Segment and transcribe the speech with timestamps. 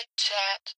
[0.00, 0.76] Chit Chat.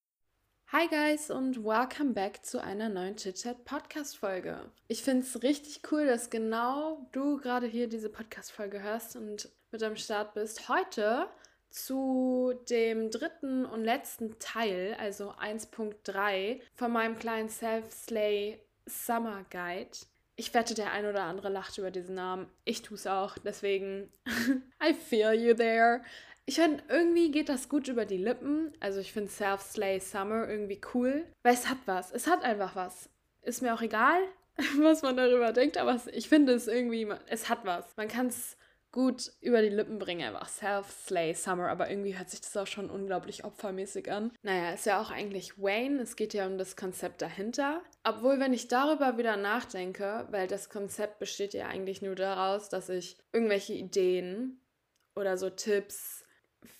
[0.72, 4.68] Hi guys und welcome back zu einer neuen Chit Chat Podcast Folge.
[4.88, 9.48] Ich finde es richtig cool, dass genau du gerade hier diese Podcast Folge hörst und
[9.70, 10.68] mit am Start bist.
[10.68, 11.28] Heute
[11.70, 19.98] zu dem dritten und letzten Teil, also 1.3 von meinem kleinen Self-Slay Summer Guide.
[20.34, 22.50] Ich wette, der ein oder andere lacht über diesen Namen.
[22.64, 24.12] Ich tue es auch, deswegen
[24.82, 26.02] I feel you there.
[26.44, 28.72] Ich finde, irgendwie geht das gut über die Lippen.
[28.80, 32.10] Also ich finde Self-Slay Summer irgendwie cool, weil es hat was.
[32.10, 33.08] Es hat einfach was.
[33.42, 34.20] Ist mir auch egal,
[34.78, 37.96] was man darüber denkt, aber ich finde es irgendwie, es hat was.
[37.96, 38.56] Man kann es
[38.92, 42.90] gut über die Lippen bringen, einfach Self-Slay Summer, aber irgendwie hört sich das auch schon
[42.90, 44.32] unglaublich opfermäßig an.
[44.42, 47.82] Naja, ist ja auch eigentlich Wayne, es geht ja um das Konzept dahinter.
[48.04, 52.90] Obwohl, wenn ich darüber wieder nachdenke, weil das Konzept besteht ja eigentlich nur daraus, dass
[52.90, 54.60] ich irgendwelche Ideen
[55.16, 56.21] oder so Tipps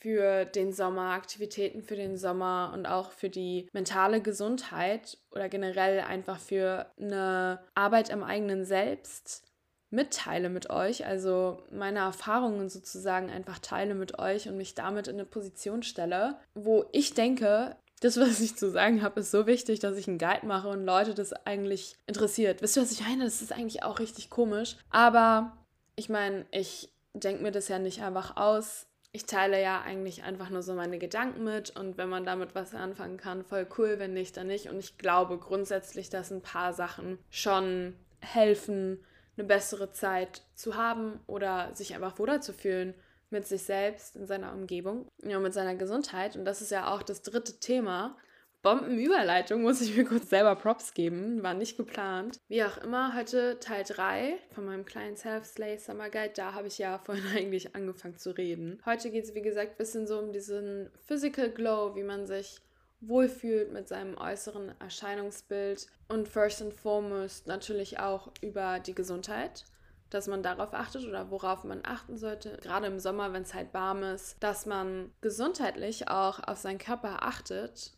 [0.00, 6.00] für den Sommer, Aktivitäten für den Sommer und auch für die mentale Gesundheit oder generell
[6.00, 9.44] einfach für eine Arbeit am eigenen Selbst
[9.90, 15.16] mitteile mit euch, also meine Erfahrungen sozusagen einfach teile mit euch und mich damit in
[15.16, 19.78] eine Position stelle, wo ich denke, das, was ich zu sagen habe, ist so wichtig,
[19.78, 22.62] dass ich einen Guide mache und Leute das eigentlich interessiert.
[22.62, 23.24] Wisst ihr, was ich meine?
[23.24, 24.76] Das ist eigentlich auch richtig komisch.
[24.90, 25.56] Aber
[25.94, 30.48] ich meine, ich denke mir das ja nicht einfach aus ich teile ja eigentlich einfach
[30.48, 34.14] nur so meine Gedanken mit und wenn man damit was anfangen kann, voll cool, wenn
[34.14, 34.70] nicht, dann nicht.
[34.70, 39.04] Und ich glaube grundsätzlich, dass ein paar Sachen schon helfen,
[39.36, 42.94] eine bessere Zeit zu haben oder sich einfach wohler zu fühlen
[43.28, 46.36] mit sich selbst, in seiner Umgebung, ja, mit seiner Gesundheit.
[46.36, 48.16] Und das ist ja auch das dritte Thema,
[48.62, 51.42] Bombenüberleitung, muss ich mir kurz selber Props geben.
[51.42, 52.38] War nicht geplant.
[52.46, 56.34] Wie auch immer, heute Teil 3 von meinem kleinen Self-Slay Summer Guide.
[56.36, 58.80] Da habe ich ja vorhin eigentlich angefangen zu reden.
[58.86, 62.60] Heute geht es, wie gesagt, ein bisschen so um diesen Physical Glow, wie man sich
[63.00, 69.64] wohlfühlt mit seinem äußeren Erscheinungsbild und first and foremost natürlich auch über die Gesundheit
[70.10, 73.72] dass man darauf achtet oder worauf man achten sollte, gerade im Sommer, wenn es halt
[73.72, 77.92] warm ist, dass man gesundheitlich auch auf seinen Körper achtet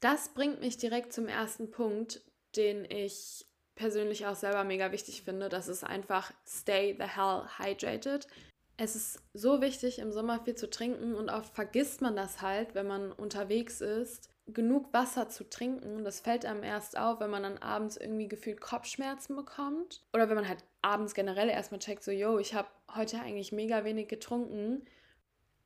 [0.00, 2.22] das bringt mich direkt zum ersten Punkt,
[2.56, 5.48] den ich persönlich auch selber mega wichtig finde.
[5.48, 8.26] Das ist einfach stay the hell hydrated.
[8.76, 12.74] Es ist so wichtig, im Sommer viel zu trinken und oft vergisst man das halt,
[12.74, 16.04] wenn man unterwegs ist, genug Wasser zu trinken.
[16.04, 20.04] Das fällt einem erst auf, wenn man dann abends irgendwie gefühlt Kopfschmerzen bekommt.
[20.12, 23.84] Oder wenn man halt abends generell erstmal checkt, so, yo, ich habe heute eigentlich mega
[23.84, 24.84] wenig getrunken.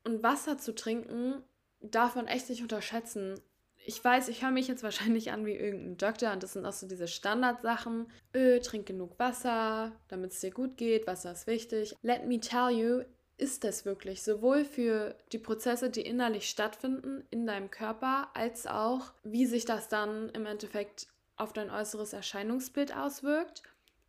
[0.04, 1.42] Und Wasser zu trinken
[1.80, 3.40] darf man echt nicht unterschätzen
[3.84, 6.72] ich weiß, ich höre mich jetzt wahrscheinlich an wie irgendein Doktor und das sind auch
[6.72, 8.06] so diese Standardsachen.
[8.34, 11.96] Öh, trink genug Wasser, damit es dir gut geht, Wasser ist wichtig.
[12.02, 13.02] Let me tell you,
[13.38, 19.12] ist das wirklich sowohl für die Prozesse, die innerlich stattfinden in deinem Körper, als auch,
[19.24, 23.62] wie sich das dann im Endeffekt auf dein äußeres Erscheinungsbild auswirkt.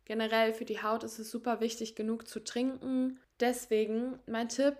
[0.04, 3.18] Generell für die Haut ist es super wichtig, genug zu trinken.
[3.40, 4.76] Deswegen mein Tipp,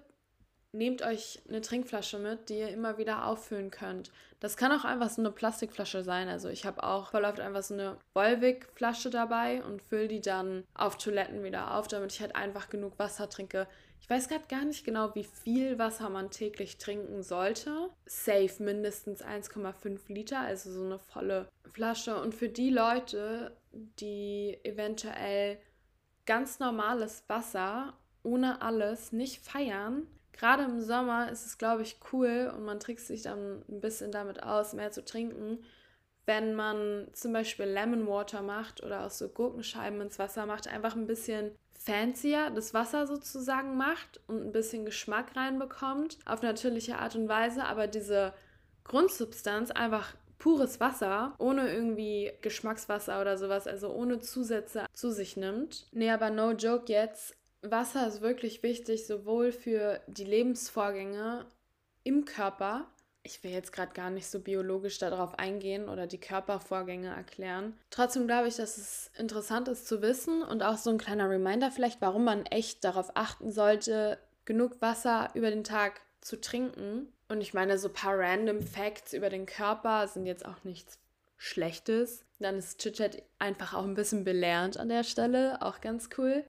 [0.74, 4.10] nehmt euch eine Trinkflasche mit, die ihr immer wieder auffüllen könnt.
[4.40, 6.28] Das kann auch einfach so eine Plastikflasche sein.
[6.28, 10.64] Also ich habe auch voll oft einfach so eine Volvic-Flasche dabei und fülle die dann
[10.74, 13.66] auf Toiletten wieder auf, damit ich halt einfach genug Wasser trinke.
[14.00, 17.88] Ich weiß gerade gar nicht genau, wie viel Wasser man täglich trinken sollte.
[18.04, 22.20] Safe mindestens 1,5 Liter, also so eine volle Flasche.
[22.20, 25.58] Und für die Leute, die eventuell
[26.26, 32.52] ganz normales Wasser ohne alles nicht feiern, gerade im Sommer ist es, glaube ich, cool
[32.54, 35.64] und man trickst sich dann ein bisschen damit aus, mehr zu trinken,
[36.26, 40.96] wenn man zum Beispiel Lemon Water macht oder auch so Gurkenscheiben ins Wasser macht, einfach
[40.96, 47.14] ein bisschen fancier das Wasser sozusagen macht und ein bisschen Geschmack reinbekommt, auf natürliche Art
[47.14, 48.32] und Weise, aber diese
[48.84, 55.86] Grundsubstanz einfach pures Wasser, ohne irgendwie Geschmackswasser oder sowas, also ohne Zusätze zu sich nimmt.
[55.92, 57.36] Nee, aber no joke jetzt,
[57.70, 61.46] Wasser ist wirklich wichtig, sowohl für die Lebensvorgänge
[62.02, 62.86] im Körper.
[63.22, 67.78] Ich will jetzt gerade gar nicht so biologisch darauf eingehen oder die Körpervorgänge erklären.
[67.90, 71.70] Trotzdem glaube ich, dass es interessant ist zu wissen und auch so ein kleiner Reminder
[71.70, 77.12] vielleicht, warum man echt darauf achten sollte, genug Wasser über den Tag zu trinken.
[77.28, 80.98] Und ich meine, so ein paar random Facts über den Körper sind jetzt auch nichts
[81.38, 82.24] Schlechtes.
[82.40, 86.44] Dann ist Chit-Chat einfach auch ein bisschen belehrend an der Stelle, auch ganz cool.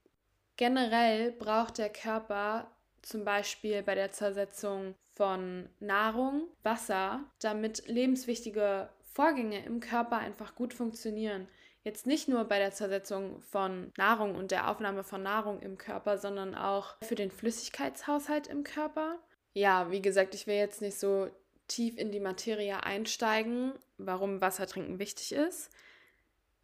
[0.57, 2.71] Generell braucht der Körper
[3.01, 10.73] zum Beispiel bei der Zersetzung von Nahrung Wasser, damit lebenswichtige Vorgänge im Körper einfach gut
[10.73, 11.47] funktionieren.
[11.83, 16.17] Jetzt nicht nur bei der Zersetzung von Nahrung und der Aufnahme von Nahrung im Körper,
[16.17, 19.19] sondern auch für den Flüssigkeitshaushalt im Körper.
[19.53, 21.29] Ja, wie gesagt, ich will jetzt nicht so
[21.67, 25.71] tief in die Materie einsteigen, warum Wasser trinken wichtig ist.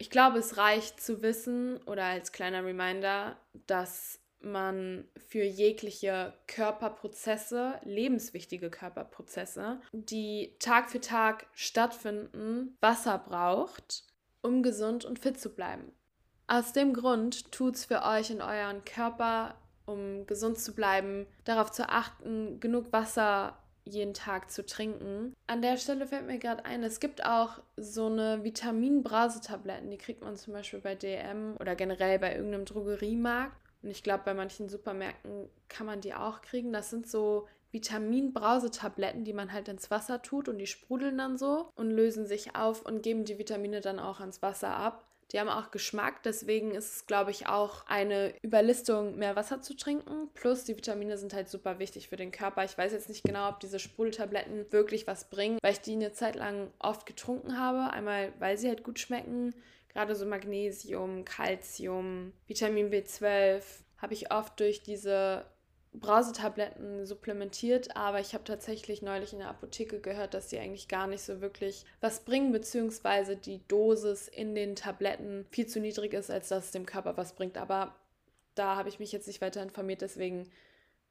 [0.02, 3.36] Ich glaube, es reicht zu wissen oder als kleiner Reminder,
[3.68, 14.02] dass man für jegliche Körperprozesse, lebenswichtige Körperprozesse, die Tag für Tag stattfinden, Wasser braucht,
[14.40, 15.92] um gesund und fit zu bleiben.
[16.48, 19.54] Aus dem Grund tut es für euch in euren Körper,
[19.86, 25.34] um gesund zu bleiben, darauf zu achten, genug Wasser jeden Tag zu trinken.
[25.46, 30.22] An der Stelle fällt mir gerade ein, es gibt auch so eine Vitamin-Brase-Tabletten, die kriegt
[30.22, 33.56] man zum Beispiel bei DM oder generell bei irgendeinem Drogeriemarkt.
[33.82, 36.72] Und ich glaube, bei manchen Supermärkten kann man die auch kriegen.
[36.72, 41.70] Das sind so Vitamin-Brause-Tabletten, die man halt ins Wasser tut und die sprudeln dann so
[41.74, 45.04] und lösen sich auf und geben die Vitamine dann auch ans Wasser ab.
[45.32, 49.74] Die haben auch Geschmack, deswegen ist es, glaube ich, auch eine Überlistung, mehr Wasser zu
[49.74, 50.28] trinken.
[50.34, 52.64] Plus die Vitamine sind halt super wichtig für den Körper.
[52.64, 56.12] Ich weiß jetzt nicht genau, ob diese Sprudeltabletten wirklich was bringen, weil ich die eine
[56.12, 57.92] Zeit lang oft getrunken habe.
[57.94, 59.54] Einmal, weil sie halt gut schmecken.
[59.88, 63.62] Gerade so Magnesium, Calcium, Vitamin B12
[63.98, 65.46] habe ich oft durch diese
[65.94, 71.06] Brausetabletten supplementiert, aber ich habe tatsächlich neulich in der Apotheke gehört, dass sie eigentlich gar
[71.06, 76.30] nicht so wirklich was bringen, beziehungsweise die Dosis in den Tabletten viel zu niedrig ist,
[76.30, 77.58] als dass es dem Körper was bringt.
[77.58, 77.94] Aber
[78.54, 80.50] da habe ich mich jetzt nicht weiter informiert, deswegen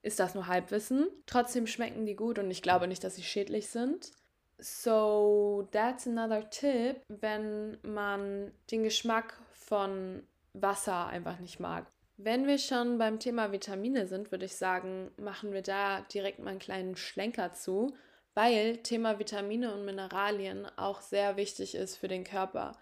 [0.02, 1.08] ist das nur Halbwissen.
[1.28, 4.12] Trotzdem schmecken die gut und ich glaube nicht, dass sie schädlich sind.
[4.58, 10.24] So, that's another tip, wenn man den Geschmack von
[10.54, 11.86] Wasser einfach nicht mag.
[12.24, 16.52] Wenn wir schon beim Thema Vitamine sind, würde ich sagen, machen wir da direkt mal
[16.52, 17.96] einen kleinen Schlenker zu,
[18.36, 22.78] weil Thema Vitamine und Mineralien auch sehr wichtig ist für den Körper.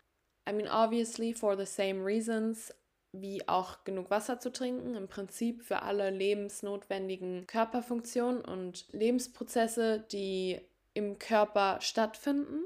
[0.48, 2.74] I mean, obviously for the same reasons,
[3.14, 10.60] wie auch genug Wasser zu trinken, im Prinzip für alle lebensnotwendigen Körperfunktionen und Lebensprozesse, die
[10.94, 12.66] im Körper stattfinden,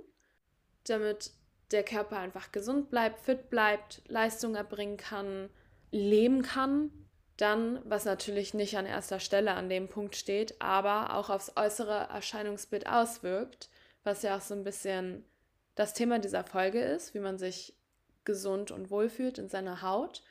[0.88, 1.34] damit
[1.72, 5.52] der Körper einfach gesund bleibt, fit bleibt, Leistung erbringen kann
[5.94, 6.92] leben kann,
[7.38, 12.10] dann, was natürlich nicht an erster Stelle an dem Punkt steht, aber auch aufs äußere
[12.10, 13.70] Erscheinungsbild auswirkt,
[14.04, 15.24] was ja auch so ein bisschen
[15.76, 17.76] das Thema dieser Folge ist, wie man sich
[18.26, 20.24] gesund und wohl fühlt in seiner Haut.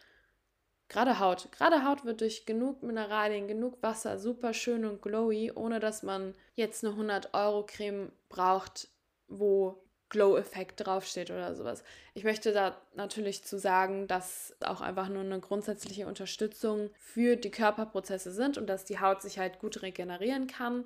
[0.88, 1.50] Gerade Haut.
[1.52, 6.34] Gerade Haut wird durch genug Mineralien, genug Wasser super schön und glowy, ohne dass man
[6.54, 8.88] jetzt eine 100-Euro-Creme braucht,
[9.28, 9.81] wo
[10.12, 11.82] Glow-Effekt draufsteht oder sowas.
[12.12, 17.50] Ich möchte da natürlich zu sagen, dass auch einfach nur eine grundsätzliche Unterstützung für die
[17.50, 20.84] Körperprozesse sind und dass die Haut sich halt gut regenerieren kann.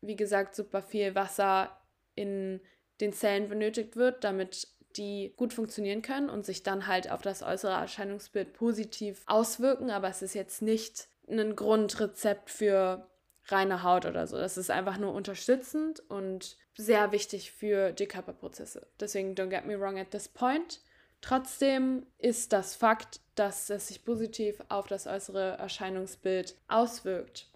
[0.00, 1.70] Wie gesagt, super viel Wasser
[2.16, 2.60] in
[3.00, 4.66] den Zellen benötigt wird, damit
[4.96, 9.90] die gut funktionieren können und sich dann halt auf das äußere Erscheinungsbild positiv auswirken.
[9.90, 13.06] Aber es ist jetzt nicht ein Grundrezept für
[13.46, 14.36] reine Haut oder so.
[14.36, 18.86] Das ist einfach nur unterstützend und sehr wichtig für die Körperprozesse.
[19.00, 20.80] Deswegen, don't get me wrong at this point.
[21.20, 27.48] Trotzdem ist das Fakt, dass es sich positiv auf das äußere Erscheinungsbild auswirkt.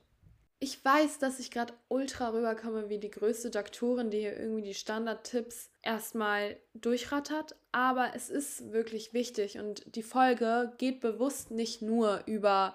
[0.61, 4.75] Ich weiß, dass ich gerade ultra rüberkomme wie die größte Doktorin, die hier irgendwie die
[4.75, 12.23] Standardtipps erstmal durchrattert, aber es ist wirklich wichtig und die Folge geht bewusst nicht nur
[12.26, 12.75] über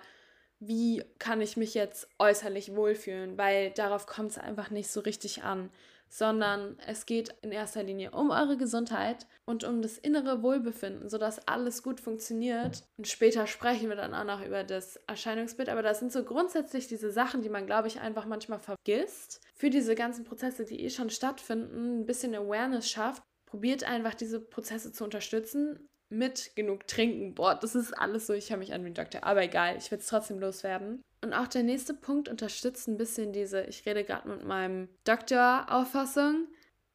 [0.68, 5.44] wie kann ich mich jetzt äußerlich wohlfühlen, weil darauf kommt es einfach nicht so richtig
[5.44, 5.70] an,
[6.10, 11.48] sondern es geht in erster Linie um eure Gesundheit und um das innere Wohlbefinden, sodass
[11.48, 12.84] alles gut funktioniert.
[12.98, 16.88] Und später sprechen wir dann auch noch über das Erscheinungsbild, aber das sind so grundsätzlich
[16.88, 19.42] diese Sachen, die man, glaube ich, einfach manchmal vergisst.
[19.56, 23.24] Für diese ganzen Prozesse, die eh schon stattfinden, ein bisschen Awareness schafft.
[23.48, 27.36] Probiert einfach diese Prozesse zu unterstützen mit genug trinken.
[27.36, 29.24] Boah, das ist alles so, ich höre mich an wie ein Doktor.
[29.24, 31.02] Aber egal, ich will es trotzdem loswerden.
[31.22, 36.48] Und auch der nächste Punkt unterstützt ein bisschen diese, ich rede gerade mit meinem Doktor-Auffassung,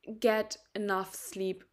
[0.05, 1.65] get enough sleep.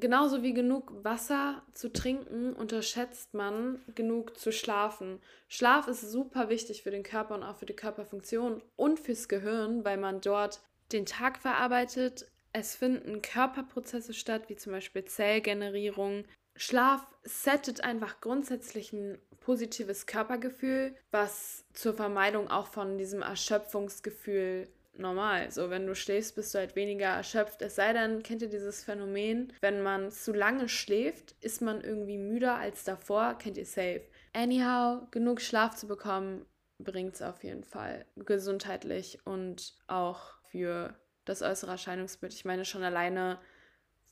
[0.00, 5.20] Genauso wie genug Wasser zu trinken, unterschätzt man genug zu schlafen.
[5.46, 9.84] Schlaf ist super wichtig für den Körper und auch für die Körperfunktion und fürs Gehirn,
[9.84, 10.62] weil man dort
[10.92, 12.26] den Tag verarbeitet.
[12.52, 16.24] Es finden Körperprozesse statt, wie zum Beispiel Zellgenerierung,
[16.56, 24.68] Schlaf settet einfach grundsätzlich ein positives Körpergefühl, was zur Vermeidung auch von diesem Erschöpfungsgefühl
[25.00, 25.50] normal.
[25.50, 27.62] So, wenn du schläfst, bist du halt weniger erschöpft.
[27.62, 32.18] Es sei denn, kennt ihr dieses Phänomen, wenn man zu lange schläft, ist man irgendwie
[32.18, 34.02] müder als davor, kennt ihr safe.
[34.32, 36.46] Anyhow, genug Schlaf zu bekommen,
[36.78, 42.34] bringt es auf jeden Fall gesundheitlich und auch für das äußere Erscheinungsbild.
[42.34, 43.38] Ich meine schon alleine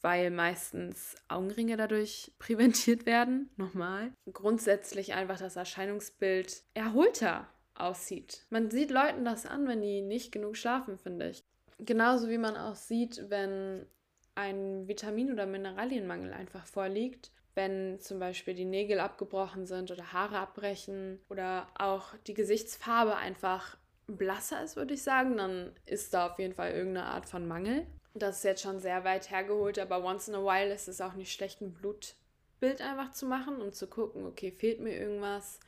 [0.01, 3.51] weil meistens Augenringe dadurch präventiert werden.
[3.57, 4.13] Nochmal.
[4.33, 8.47] Grundsätzlich einfach das Erscheinungsbild erholter aussieht.
[8.51, 11.45] Man sieht Leuten das an, wenn die nicht genug schlafen, finde ich.
[11.79, 13.87] Genauso wie man auch sieht, wenn
[14.35, 20.39] ein Vitamin- oder Mineralienmangel einfach vorliegt, wenn zum Beispiel die Nägel abgebrochen sind oder Haare
[20.39, 23.77] abbrechen oder auch die Gesichtsfarbe einfach
[24.07, 27.87] blasser ist, würde ich sagen, dann ist da auf jeden Fall irgendeine Art von Mangel.
[28.19, 31.15] Das ist jetzt schon sehr weit hergeholt, aber once in a while ist es auch
[31.15, 35.61] nicht schlecht, ein Blutbild einfach zu machen und zu gucken, okay, fehlt mir irgendwas.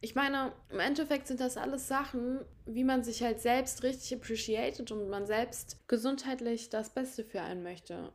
[0.00, 4.92] Ich meine, im Endeffekt sind das alles Sachen, wie man sich halt selbst richtig appreciated
[4.92, 8.12] und man selbst gesundheitlich das Beste für einen möchte.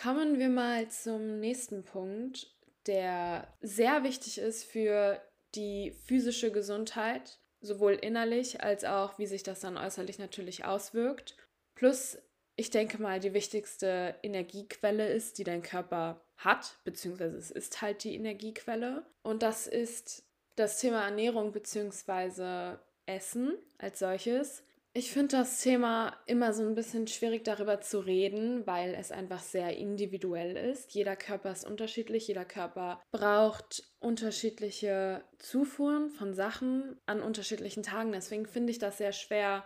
[0.00, 2.54] Kommen wir mal zum nächsten Punkt,
[2.86, 5.20] der sehr wichtig ist für
[5.54, 11.36] die physische Gesundheit, sowohl innerlich als auch, wie sich das dann äußerlich natürlich auswirkt.
[11.74, 12.18] Plus,
[12.56, 18.04] ich denke mal, die wichtigste Energiequelle ist, die dein Körper hat, beziehungsweise es ist halt
[18.04, 19.04] die Energiequelle.
[19.22, 20.24] Und das ist
[20.56, 22.76] das Thema Ernährung bzw.
[23.06, 24.62] Essen als solches.
[24.96, 29.40] Ich finde das Thema immer so ein bisschen schwierig darüber zu reden, weil es einfach
[29.40, 30.94] sehr individuell ist.
[30.94, 38.12] Jeder Körper ist unterschiedlich, jeder Körper braucht unterschiedliche Zufuhren von Sachen an unterschiedlichen Tagen.
[38.12, 39.64] Deswegen finde ich das sehr schwer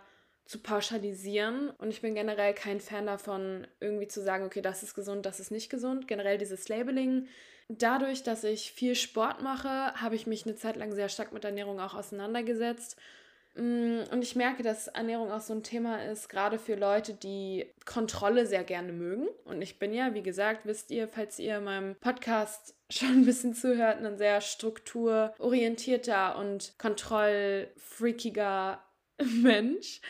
[0.49, 1.71] zu pauschalisieren.
[1.79, 5.39] Und ich bin generell kein Fan davon, irgendwie zu sagen, okay, das ist gesund, das
[5.39, 6.09] ist nicht gesund.
[6.09, 7.29] Generell dieses Labeling
[7.69, 11.45] dadurch, dass ich viel Sport mache, habe ich mich eine Zeit lang sehr stark mit
[11.45, 12.97] Ernährung auch auseinandergesetzt.
[13.55, 17.67] Mm, und ich merke, dass Ernährung auch so ein Thema ist, gerade für Leute, die
[17.85, 19.29] Kontrolle sehr gerne mögen.
[19.45, 23.55] Und ich bin ja, wie gesagt, wisst ihr, falls ihr meinem Podcast schon ein bisschen
[23.55, 28.83] zuhört, ein sehr strukturorientierter und kontrollfreakiger
[29.43, 30.01] Mensch.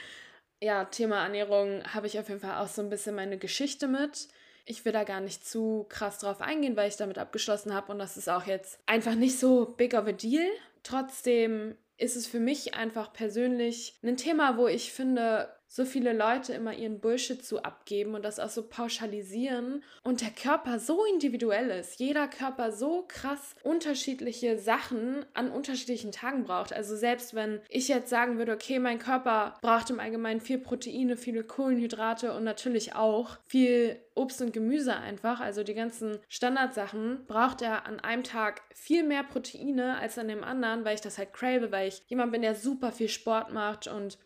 [0.61, 4.29] Ja, Thema Ernährung habe ich auf jeden Fall auch so ein bisschen meine Geschichte mit.
[4.65, 7.99] Ich will da gar nicht zu krass drauf eingehen, weil ich damit abgeschlossen habe und
[7.99, 10.47] das ist auch jetzt einfach nicht so big of a deal.
[10.83, 16.55] Trotzdem ist es für mich einfach persönlich ein Thema, wo ich finde, so viele Leute
[16.55, 21.71] immer ihren Bullshit zu abgeben und das auch so pauschalisieren und der Körper so individuell
[21.71, 26.73] ist, jeder Körper so krass unterschiedliche Sachen an unterschiedlichen Tagen braucht.
[26.73, 31.17] Also selbst wenn ich jetzt sagen würde, okay, mein Körper braucht im Allgemeinen viel Proteine,
[31.17, 37.63] viele Kohlenhydrate und natürlich auch viel Obst und Gemüse einfach, also die ganzen Standardsachen, braucht
[37.63, 41.33] er an einem Tag viel mehr Proteine als an dem anderen, weil ich das halt
[41.33, 44.19] crave, weil ich jemand bin, der super viel Sport macht und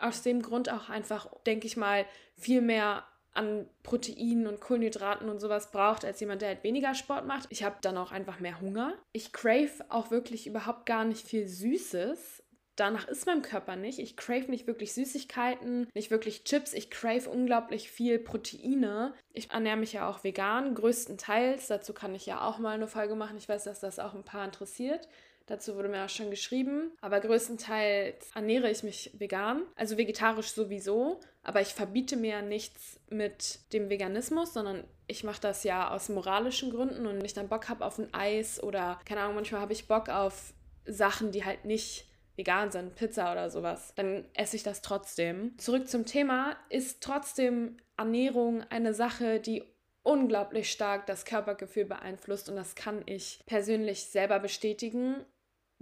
[0.00, 5.38] aus dem Grund auch einfach, denke ich mal, viel mehr an Proteinen und Kohlenhydraten und
[5.38, 7.46] sowas braucht, als jemand, der halt weniger Sport macht.
[7.50, 8.94] Ich habe dann auch einfach mehr Hunger.
[9.12, 12.42] Ich crave auch wirklich überhaupt gar nicht viel Süßes.
[12.74, 13.98] Danach ist mein Körper nicht.
[13.98, 16.72] Ich crave nicht wirklich Süßigkeiten, nicht wirklich Chips.
[16.72, 19.14] Ich crave unglaublich viel Proteine.
[19.32, 21.66] Ich ernähre mich ja auch vegan, größtenteils.
[21.66, 23.36] Dazu kann ich ja auch mal eine Folge machen.
[23.36, 25.08] Ich weiß, dass das auch ein paar interessiert.
[25.48, 26.92] Dazu wurde mir auch schon geschrieben.
[27.00, 31.20] Aber größtenteils ernähre ich mich vegan, also vegetarisch sowieso.
[31.42, 36.70] Aber ich verbiete mir nichts mit dem Veganismus, sondern ich mache das ja aus moralischen
[36.70, 39.72] Gründen und wenn ich dann Bock habe auf ein Eis oder keine Ahnung, manchmal habe
[39.72, 40.52] ich Bock auf
[40.84, 45.58] Sachen, die halt nicht vegan sind, Pizza oder sowas, dann esse ich das trotzdem.
[45.58, 49.64] Zurück zum Thema, ist trotzdem Ernährung eine Sache, die
[50.02, 55.24] unglaublich stark das Körpergefühl beeinflusst und das kann ich persönlich selber bestätigen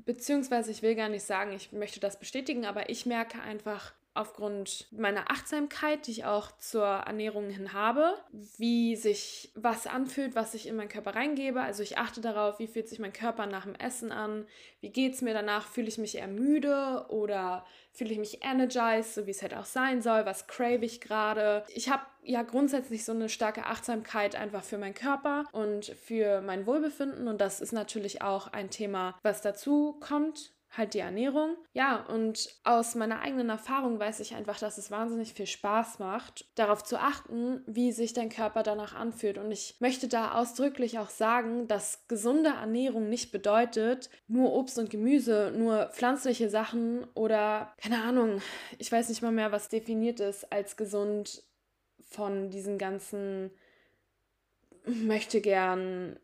[0.04, 4.86] beziehungsweise ich will gar nicht sagen, ich möchte das bestätigen, aber ich merke einfach aufgrund
[4.90, 10.66] meiner Achtsamkeit, die ich auch zur Ernährung hin habe, wie sich was anfühlt, was ich
[10.66, 11.60] in meinen Körper reingebe.
[11.60, 14.46] Also ich achte darauf, wie fühlt sich mein Körper nach dem Essen an,
[14.80, 19.14] wie geht es mir danach, fühle ich mich eher müde oder fühle ich mich energized,
[19.14, 21.64] so wie es halt auch sein soll, was crave ich gerade.
[21.68, 26.66] Ich habe ja grundsätzlich so eine starke Achtsamkeit einfach für meinen Körper und für mein
[26.66, 31.56] Wohlbefinden und das ist natürlich auch ein Thema, was dazu kommt halt die Ernährung.
[31.72, 36.46] Ja, und aus meiner eigenen Erfahrung weiß ich einfach, dass es wahnsinnig viel Spaß macht,
[36.54, 39.38] darauf zu achten, wie sich dein Körper danach anfühlt.
[39.38, 44.90] Und ich möchte da ausdrücklich auch sagen, dass gesunde Ernährung nicht bedeutet, nur Obst und
[44.90, 48.42] Gemüse, nur pflanzliche Sachen oder keine Ahnung,
[48.78, 51.42] ich weiß nicht mal mehr, was definiert ist als gesund
[52.08, 53.50] von diesen ganzen
[54.86, 56.18] möchte gern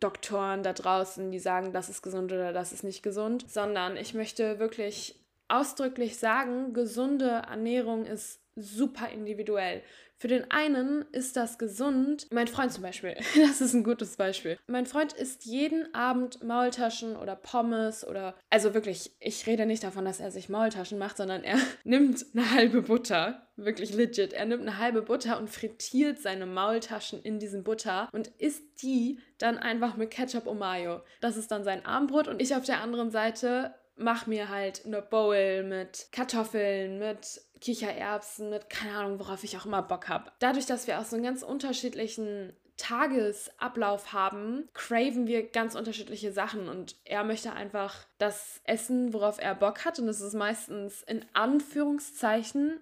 [0.00, 4.14] Doktoren da draußen, die sagen, das ist gesund oder das ist nicht gesund, sondern ich
[4.14, 5.18] möchte wirklich
[5.48, 9.82] ausdrücklich sagen, gesunde Ernährung ist super individuell.
[10.18, 12.26] Für den einen ist das gesund.
[12.32, 14.58] Mein Freund zum Beispiel, das ist ein gutes Beispiel.
[14.66, 20.04] Mein Freund isst jeden Abend Maultaschen oder Pommes oder, also wirklich, ich rede nicht davon,
[20.04, 24.32] dass er sich Maultaschen macht, sondern er nimmt eine halbe Butter, wirklich legit.
[24.32, 29.20] Er nimmt eine halbe Butter und frittiert seine Maultaschen in diesem Butter und isst die
[29.38, 31.00] dann einfach mit Ketchup und Mayo.
[31.20, 35.02] Das ist dann sein Abendbrot und ich auf der anderen Seite mach mir halt eine
[35.02, 40.30] Bowl mit Kartoffeln, mit Kichererbsen, mit keine Ahnung, worauf ich auch immer Bock habe.
[40.38, 46.68] Dadurch, dass wir auch so einen ganz unterschiedlichen Tagesablauf haben, craven wir ganz unterschiedliche Sachen
[46.68, 51.24] und er möchte einfach das essen, worauf er Bock hat und das ist meistens in
[51.34, 52.80] Anführungszeichen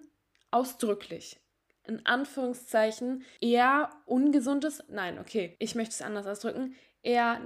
[0.51, 1.39] ausdrücklich.
[1.83, 7.39] In Anführungszeichen eher ungesundes, nein, okay, ich möchte es anders ausdrücken, eher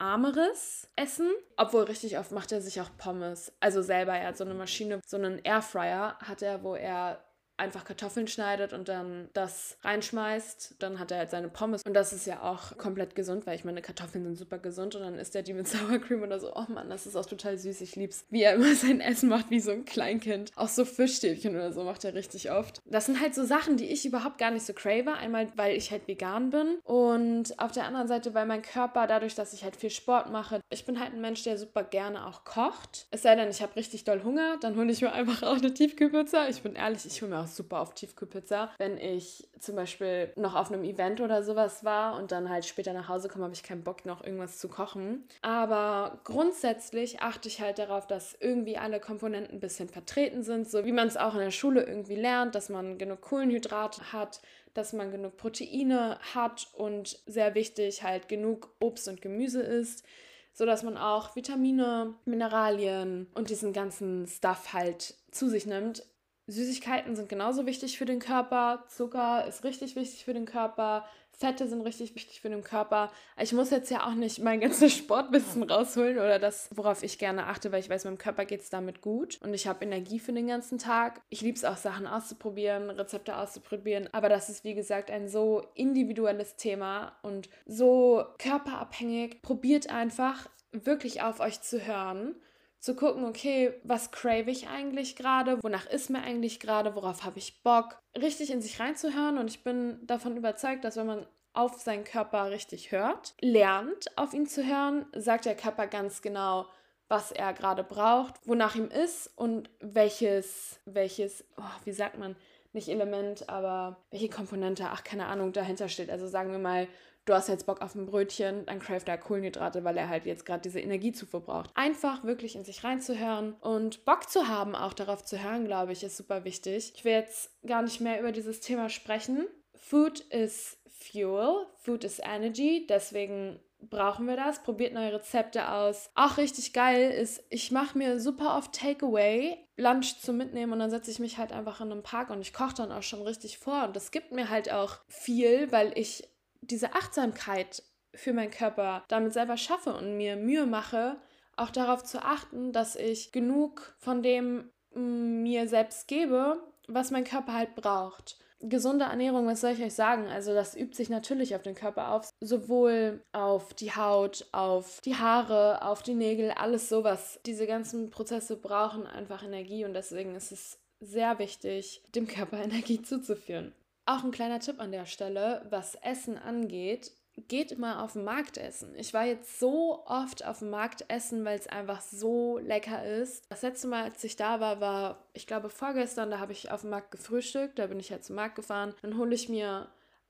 [0.00, 1.30] nährstoffarmeres Essen.
[1.56, 3.52] Obwohl richtig oft macht er sich auch Pommes.
[3.60, 7.22] Also selber, er hat so eine Maschine, so einen Airfryer hat er, wo er
[7.60, 11.82] einfach Kartoffeln schneidet und dann das reinschmeißt, dann hat er halt seine Pommes.
[11.86, 15.02] Und das ist ja auch komplett gesund, weil ich meine, Kartoffeln sind super gesund und
[15.02, 16.52] dann isst er die mit Sour Cream oder so.
[16.54, 17.80] Oh Mann, das ist auch total süß.
[17.82, 20.50] Ich lieb's, wie er immer sein Essen macht, wie so ein Kleinkind.
[20.56, 22.80] Auch so Fischstäbchen oder so macht er richtig oft.
[22.86, 25.12] Das sind halt so Sachen, die ich überhaupt gar nicht so crave.
[25.12, 29.34] Einmal, weil ich halt vegan bin und auf der anderen Seite, weil mein Körper dadurch,
[29.34, 32.44] dass ich halt viel Sport mache, ich bin halt ein Mensch, der super gerne auch
[32.44, 33.06] kocht.
[33.10, 35.74] Es sei denn, ich habe richtig doll Hunger, dann hole ich mir einfach auch eine
[35.74, 36.48] Tiefkühlpizza.
[36.48, 38.70] Ich bin ehrlich, ich hole mir auch super auf Tiefkühlpizza.
[38.78, 42.92] Wenn ich zum Beispiel noch auf einem Event oder sowas war und dann halt später
[42.92, 45.24] nach Hause komme, habe ich keinen Bock, noch irgendwas zu kochen.
[45.42, 50.84] Aber grundsätzlich achte ich halt darauf, dass irgendwie alle Komponenten ein bisschen vertreten sind, so
[50.84, 54.40] wie man es auch in der Schule irgendwie lernt, dass man genug Kohlenhydrate hat,
[54.74, 60.04] dass man genug Proteine hat und sehr wichtig halt genug Obst und Gemüse isst
[60.52, 66.04] so dass man auch Vitamine, Mineralien und diesen ganzen Stuff halt zu sich nimmt.
[66.50, 71.04] Süßigkeiten sind genauso wichtig für den Körper, Zucker ist richtig wichtig für den Körper,
[71.40, 73.10] Fette sind richtig wichtig für den Körper.
[73.40, 77.46] Ich muss jetzt ja auch nicht mein ganzes Sportwissen rausholen oder das, worauf ich gerne
[77.46, 80.34] achte, weil ich weiß, meinem Körper geht es damit gut und ich habe Energie für
[80.34, 81.22] den ganzen Tag.
[81.30, 85.62] Ich liebe es auch, Sachen auszuprobieren, Rezepte auszuprobieren, aber das ist, wie gesagt, ein so
[85.74, 89.40] individuelles Thema und so körperabhängig.
[89.40, 92.34] Probiert einfach wirklich auf euch zu hören
[92.80, 97.38] zu gucken, okay, was crave ich eigentlich gerade, wonach ist mir eigentlich gerade, worauf habe
[97.38, 99.38] ich Bock, richtig in sich reinzuhören.
[99.38, 104.32] Und ich bin davon überzeugt, dass wenn man auf seinen Körper richtig hört, lernt auf
[104.32, 106.66] ihn zu hören, sagt der Körper ganz genau,
[107.08, 112.36] was er gerade braucht, wonach ihm ist und welches, welches, oh, wie sagt man,
[112.72, 116.08] nicht Element, aber welche Komponente, ach keine Ahnung, dahinter steht.
[116.08, 116.86] Also sagen wir mal,
[117.24, 120.44] du hast jetzt Bock auf ein Brötchen, dann craft er Kohlenhydrate, weil er halt jetzt
[120.46, 121.70] gerade diese Energiezufuhr braucht.
[121.74, 126.02] Einfach wirklich in sich reinzuhören und Bock zu haben, auch darauf zu hören, glaube ich,
[126.02, 126.92] ist super wichtig.
[126.94, 129.46] Ich will jetzt gar nicht mehr über dieses Thema sprechen.
[129.74, 134.62] Food is Fuel, Food is Energy, deswegen brauchen wir das.
[134.62, 136.10] Probiert neue Rezepte aus.
[136.14, 140.90] Auch richtig geil ist, ich mache mir super oft Takeaway, Lunch zum Mitnehmen und dann
[140.90, 143.58] setze ich mich halt einfach in einem Park und ich koche dann auch schon richtig
[143.58, 143.84] vor.
[143.84, 146.28] Und das gibt mir halt auch viel, weil ich
[146.62, 147.82] diese Achtsamkeit
[148.14, 151.16] für meinen Körper damit selber schaffe und mir Mühe mache,
[151.56, 157.24] auch darauf zu achten, dass ich genug von dem mm, mir selbst gebe, was mein
[157.24, 158.38] Körper halt braucht.
[158.62, 160.26] Gesunde Ernährung, was soll ich euch sagen?
[160.26, 165.16] Also das übt sich natürlich auf den Körper auf, sowohl auf die Haut, auf die
[165.16, 167.40] Haare, auf die Nägel, alles sowas.
[167.46, 173.00] Diese ganzen Prozesse brauchen einfach Energie und deswegen ist es sehr wichtig, dem Körper Energie
[173.00, 173.72] zuzuführen.
[174.06, 177.12] Auch ein kleiner Tipp an der Stelle, was Essen angeht,
[177.48, 178.94] geht immer auf den Markt essen.
[178.96, 183.44] Ich war jetzt so oft auf dem Markt essen, weil es einfach so lecker ist.
[183.50, 186.82] Das letzte Mal, als ich da war, war, ich glaube, vorgestern, da habe ich auf
[186.82, 188.94] dem Markt gefrühstückt, da bin ich halt zum Markt gefahren.
[189.02, 189.88] Dann hole ich mir,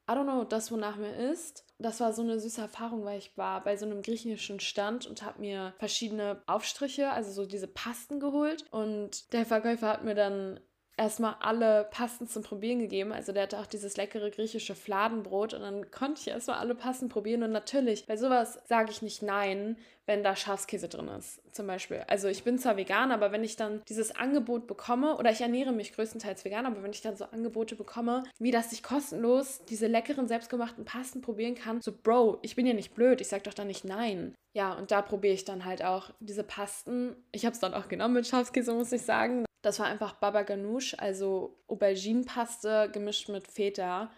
[0.08, 1.64] I don't know, das, wonach mir ist.
[1.78, 5.22] Das war so eine süße Erfahrung, weil ich war bei so einem griechischen Stand und
[5.22, 8.64] habe mir verschiedene Aufstriche, also so diese Pasten geholt.
[8.70, 10.60] Und der Verkäufer hat mir dann
[11.00, 13.10] erstmal alle Pasten zum Probieren gegeben.
[13.10, 17.08] Also der hatte auch dieses leckere griechische Fladenbrot und dann konnte ich erstmal alle Pasten
[17.08, 17.42] probieren.
[17.42, 22.04] Und natürlich, bei sowas sage ich nicht nein, wenn da Schafskäse drin ist, zum Beispiel.
[22.06, 25.72] Also ich bin zwar vegan, aber wenn ich dann dieses Angebot bekomme, oder ich ernähre
[25.72, 29.86] mich größtenteils vegan, aber wenn ich dann so Angebote bekomme, wie dass ich kostenlos diese
[29.86, 33.54] leckeren, selbstgemachten Pasten probieren kann, so Bro, ich bin ja nicht blöd, ich sag doch
[33.54, 34.34] dann nicht nein.
[34.52, 37.14] Ja, und da probiere ich dann halt auch diese Pasten.
[37.30, 39.44] Ich habe es dann auch genommen mit Schafskäse, muss ich sagen.
[39.62, 44.10] Das war einfach Baba Ganoush, also Auberginenpaste gemischt mit Feta.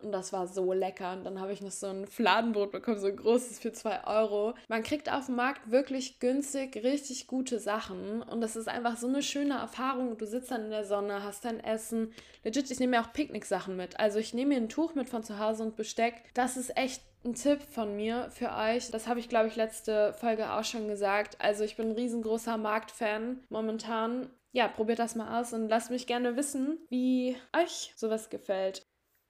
[0.00, 1.12] Und das war so lecker.
[1.12, 4.54] Und dann habe ich noch so ein Fladenbrot bekommen, so ein großes für 2 Euro.
[4.68, 8.22] Man kriegt auf dem Markt wirklich günstig richtig gute Sachen.
[8.22, 10.16] Und das ist einfach so eine schöne Erfahrung.
[10.16, 12.12] Du sitzt dann in der Sonne, hast dein Essen.
[12.44, 13.98] Legit, ich nehme mir auch Picknicksachen mit.
[13.98, 16.22] Also ich nehme mir ein Tuch mit von zu Hause und Besteck.
[16.32, 18.92] Das ist echt ein Tipp von mir für euch.
[18.92, 21.40] Das habe ich, glaube ich, letzte Folge auch schon gesagt.
[21.40, 26.08] Also ich bin ein riesengroßer Marktfan momentan ja, probiert das mal aus und lasst mich
[26.08, 28.82] gerne wissen, wie euch sowas gefällt.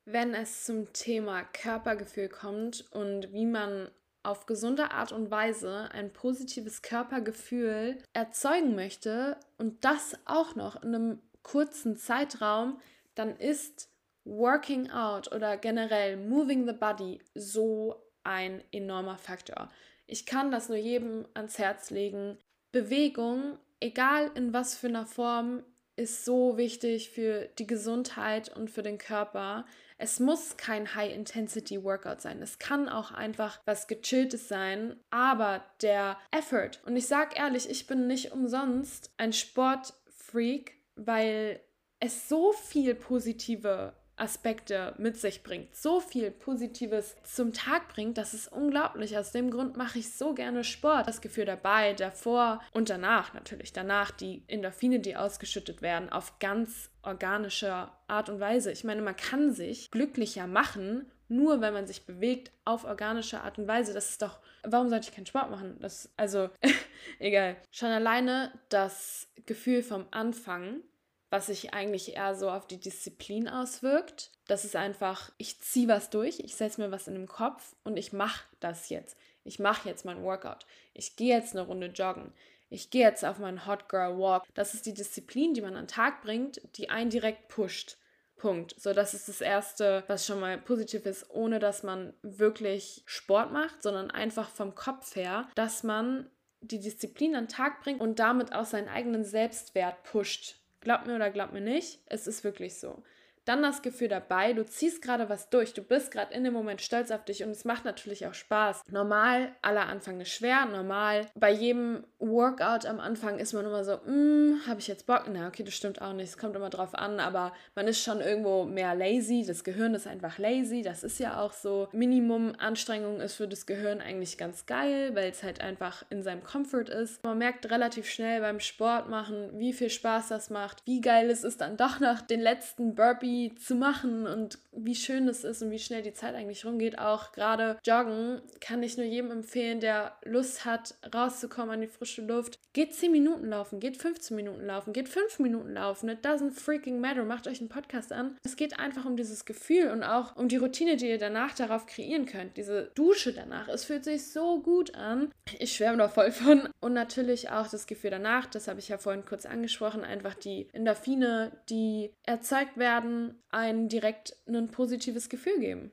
[0.06, 3.90] Wenn es zum Thema Körpergefühl kommt und wie man
[4.22, 10.94] auf gesunde Art und Weise ein positives Körpergefühl erzeugen möchte und das auch noch in
[10.94, 12.80] einem kurzen Zeitraum,
[13.14, 13.90] dann ist
[14.24, 19.68] Working Out oder generell Moving the Body so ein enormer Faktor.
[20.06, 22.38] Ich kann das nur jedem ans Herz legen.
[22.72, 25.62] Bewegung, egal in was für einer Form,
[25.96, 29.66] ist so wichtig für die Gesundheit und für den Körper.
[29.96, 32.40] Es muss kein High-Intensity-Workout sein.
[32.40, 34.96] Es kann auch einfach was Gechilltes sein.
[35.10, 41.60] Aber der Effort, und ich sag ehrlich, ich bin nicht umsonst ein Sportfreak, weil
[41.98, 48.34] es so viel positive Aspekte mit sich bringt, so viel Positives zum Tag bringt, das
[48.34, 49.16] ist unglaublich.
[49.16, 51.06] Aus dem Grund mache ich so gerne Sport.
[51.08, 53.72] Das Gefühl dabei, davor und danach natürlich.
[53.72, 58.72] Danach die Endorphine, die ausgeschüttet werden, auf ganz organische Art und Weise.
[58.72, 63.58] Ich meine, man kann sich glücklicher machen, nur wenn man sich bewegt auf organische Art
[63.58, 63.92] und Weise.
[63.92, 65.76] Das ist doch, warum sollte ich keinen Sport machen?
[65.80, 66.50] Das, also,
[67.18, 67.56] egal.
[67.70, 70.80] Schon alleine das Gefühl vom Anfang
[71.30, 74.30] was sich eigentlich eher so auf die Disziplin auswirkt.
[74.46, 77.96] Das ist einfach, ich ziehe was durch, ich setze mir was in den Kopf und
[77.96, 79.16] ich mache das jetzt.
[79.44, 80.66] Ich mache jetzt mein Workout.
[80.94, 82.32] Ich gehe jetzt eine Runde joggen.
[82.70, 84.44] Ich gehe jetzt auf meinen Hot Girl Walk.
[84.54, 87.96] Das ist die Disziplin, die man an den Tag bringt, die einen direkt pusht.
[88.36, 88.74] Punkt.
[88.78, 93.52] So, das ist das Erste, was schon mal positiv ist, ohne dass man wirklich Sport
[93.52, 98.18] macht, sondern einfach vom Kopf her, dass man die Disziplin an den Tag bringt und
[98.18, 100.56] damit auch seinen eigenen Selbstwert pusht.
[100.80, 103.02] Glaub mir oder glaub mir nicht, es ist wirklich so
[103.48, 106.82] dann das Gefühl dabei, du ziehst gerade was durch, du bist gerade in dem Moment
[106.82, 108.82] stolz auf dich und es macht natürlich auch Spaß.
[108.90, 111.26] Normal, aller Anfang ist schwer, normal.
[111.34, 115.24] Bei jedem Workout am Anfang ist man immer so, mm, habe ich jetzt Bock?
[115.32, 118.20] Na, okay, das stimmt auch nicht, es kommt immer drauf an, aber man ist schon
[118.20, 121.88] irgendwo mehr lazy, das Gehirn ist einfach lazy, das ist ja auch so.
[121.92, 126.44] Minimum Anstrengung ist für das Gehirn eigentlich ganz geil, weil es halt einfach in seinem
[126.44, 127.24] Comfort ist.
[127.24, 131.44] Man merkt relativ schnell beim Sport machen, wie viel Spaß das macht, wie geil es
[131.44, 135.70] ist dann doch nach den letzten Burpee zu machen und wie schön es ist und
[135.70, 136.98] wie schnell die Zeit eigentlich rumgeht.
[136.98, 142.22] Auch gerade Joggen kann ich nur jedem empfehlen, der Lust hat, rauszukommen an die frische
[142.22, 142.58] Luft.
[142.72, 146.08] Geht 10 Minuten laufen, geht 15 Minuten laufen, geht 5 Minuten laufen.
[146.08, 147.24] It doesn't freaking matter.
[147.24, 148.36] Macht euch einen Podcast an.
[148.44, 151.86] Es geht einfach um dieses Gefühl und auch um die Routine, die ihr danach darauf
[151.86, 152.56] kreieren könnt.
[152.56, 153.68] Diese Dusche danach.
[153.68, 155.32] Es fühlt sich so gut an.
[155.58, 156.68] Ich schwärme da voll von.
[156.80, 160.68] Und natürlich auch das Gefühl danach, das habe ich ja vorhin kurz angesprochen, einfach die
[160.72, 165.90] Endorphine, die erzeugt werden, ein direkt ein positives Gefühl geben.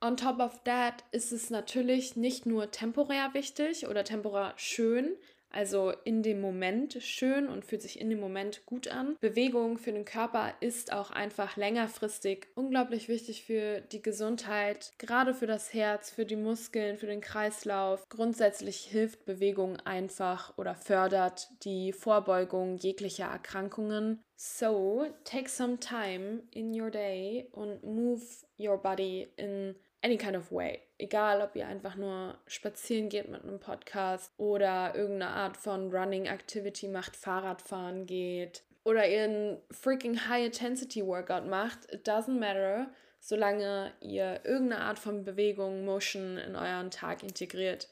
[0.00, 5.16] On top of that ist es natürlich nicht nur temporär wichtig oder temporär schön,
[5.54, 9.16] also in dem Moment schön und fühlt sich in dem Moment gut an.
[9.20, 15.46] Bewegung für den Körper ist auch einfach längerfristig unglaublich wichtig für die Gesundheit, gerade für
[15.46, 18.08] das Herz, für die Muskeln, für den Kreislauf.
[18.08, 24.22] Grundsätzlich hilft Bewegung einfach oder fördert die Vorbeugung jeglicher Erkrankungen.
[24.36, 28.22] So, take some time in your day and move
[28.58, 30.82] your body in any kind of way.
[30.98, 36.26] Egal, ob ihr einfach nur spazieren geht mit einem Podcast oder irgendeine Art von Running
[36.26, 42.90] Activity macht, Fahrradfahren geht oder ihr einen freaking High Intensity Workout macht, it doesn't matter,
[43.18, 47.88] solange ihr irgendeine Art von Bewegung, Motion in euren Tag integriert,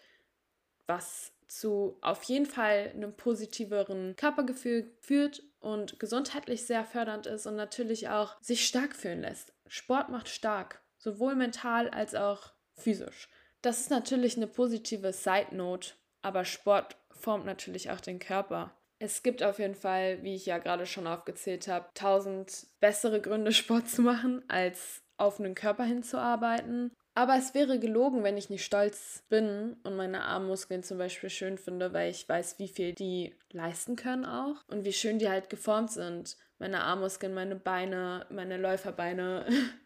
[0.86, 7.56] was zu auf jeden Fall einem positiveren Körpergefühl führt und gesundheitlich sehr fördernd ist und
[7.56, 9.54] natürlich auch sich stark fühlen lässt.
[9.66, 13.28] Sport macht stark sowohl mental als auch physisch.
[13.60, 18.72] Das ist natürlich eine positive Side Note, aber Sport formt natürlich auch den Körper.
[18.98, 23.52] Es gibt auf jeden Fall, wie ich ja gerade schon aufgezählt habe, tausend bessere Gründe,
[23.52, 26.92] Sport zu machen, als auf einen Körper hinzuarbeiten.
[27.14, 31.58] Aber es wäre gelogen, wenn ich nicht stolz bin und meine Armmuskeln zum Beispiel schön
[31.58, 35.50] finde, weil ich weiß, wie viel die leisten können auch und wie schön die halt
[35.50, 36.38] geformt sind.
[36.58, 39.46] Meine Armmuskeln, meine Beine, meine Läuferbeine,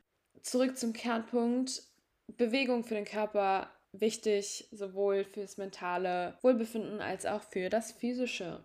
[0.46, 1.82] zurück zum Kernpunkt.
[2.36, 8.62] Bewegung für den Körper wichtig, sowohl fürs mentale Wohlbefinden als auch für das physische.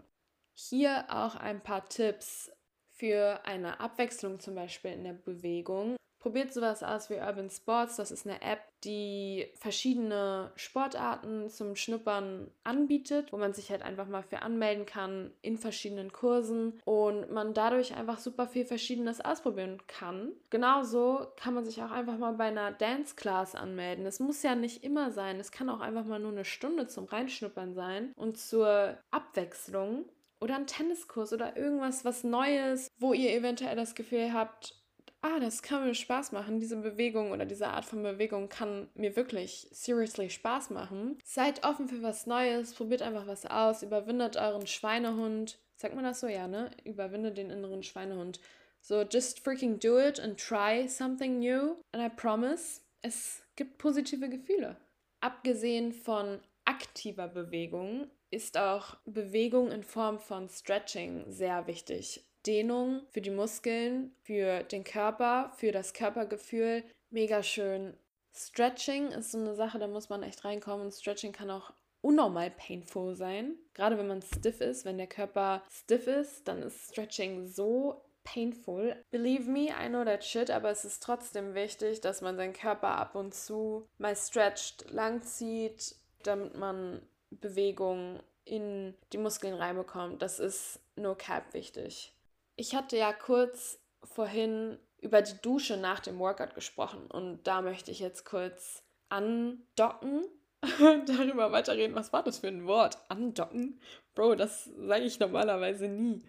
[0.54, 2.52] Hier auch ein paar Tipps
[2.92, 5.96] für eine Abwechslung zum Beispiel in der Bewegung.
[6.22, 7.96] Probiert sowas aus wie Urban Sports.
[7.96, 14.08] Das ist eine App, die verschiedene Sportarten zum Schnuppern anbietet, wo man sich halt einfach
[14.08, 19.82] mal für anmelden kann in verschiedenen Kursen und man dadurch einfach super viel Verschiedenes ausprobieren
[19.88, 20.32] kann.
[20.52, 24.06] Genauso kann man sich auch einfach mal bei einer Dance Class anmelden.
[24.06, 25.40] Es muss ja nicht immer sein.
[25.40, 30.06] Es kann auch einfach mal nur eine Stunde zum Reinschnuppern sein und zur Abwechslung
[30.40, 34.81] oder ein Tenniskurs oder irgendwas, was Neues, wo ihr eventuell das Gefühl habt,
[35.22, 39.16] ah, das kann mir Spaß machen, diese Bewegung oder diese Art von Bewegung kann mir
[39.16, 41.18] wirklich seriously Spaß machen.
[41.24, 45.60] Seid offen für was Neues, probiert einfach was aus, überwindet euren Schweinehund.
[45.76, 46.28] Sagt man das so?
[46.28, 46.72] Ja, ne?
[46.84, 48.40] Überwindet den inneren Schweinehund.
[48.82, 51.76] So, just freaking do it and try something new.
[51.92, 54.78] And I promise, es gibt positive Gefühle.
[55.20, 62.26] Abgesehen von aktiver Bewegung ist auch Bewegung in Form von Stretching sehr wichtig.
[62.46, 66.84] Dehnung für die Muskeln, für den Körper, für das Körpergefühl.
[67.10, 67.96] Mega schön.
[68.34, 70.86] Stretching ist so eine Sache, da muss man echt reinkommen.
[70.86, 73.56] Und Stretching kann auch unnormal painful sein.
[73.74, 78.96] Gerade wenn man stiff ist, wenn der Körper stiff ist, dann ist Stretching so painful.
[79.12, 82.90] Believe me, I know that shit, aber es ist trotzdem wichtig, dass man seinen Körper
[82.90, 90.22] ab und zu mal stretcht, langzieht, damit man Bewegung in die Muskeln reinbekommt.
[90.22, 92.14] Das ist no cap wichtig.
[92.56, 97.92] Ich hatte ja kurz vorhin über die Dusche nach dem Workout gesprochen und da möchte
[97.92, 100.26] ich jetzt kurz andocken,
[101.06, 101.96] darüber weiterreden.
[101.96, 102.98] Was war das für ein Wort?
[103.10, 103.80] Andocken?
[104.14, 106.24] Bro, das sage ich normalerweise nie.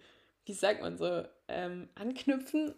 [0.44, 1.24] Wie sagt man so?
[1.48, 2.74] Ähm, anknüpfen?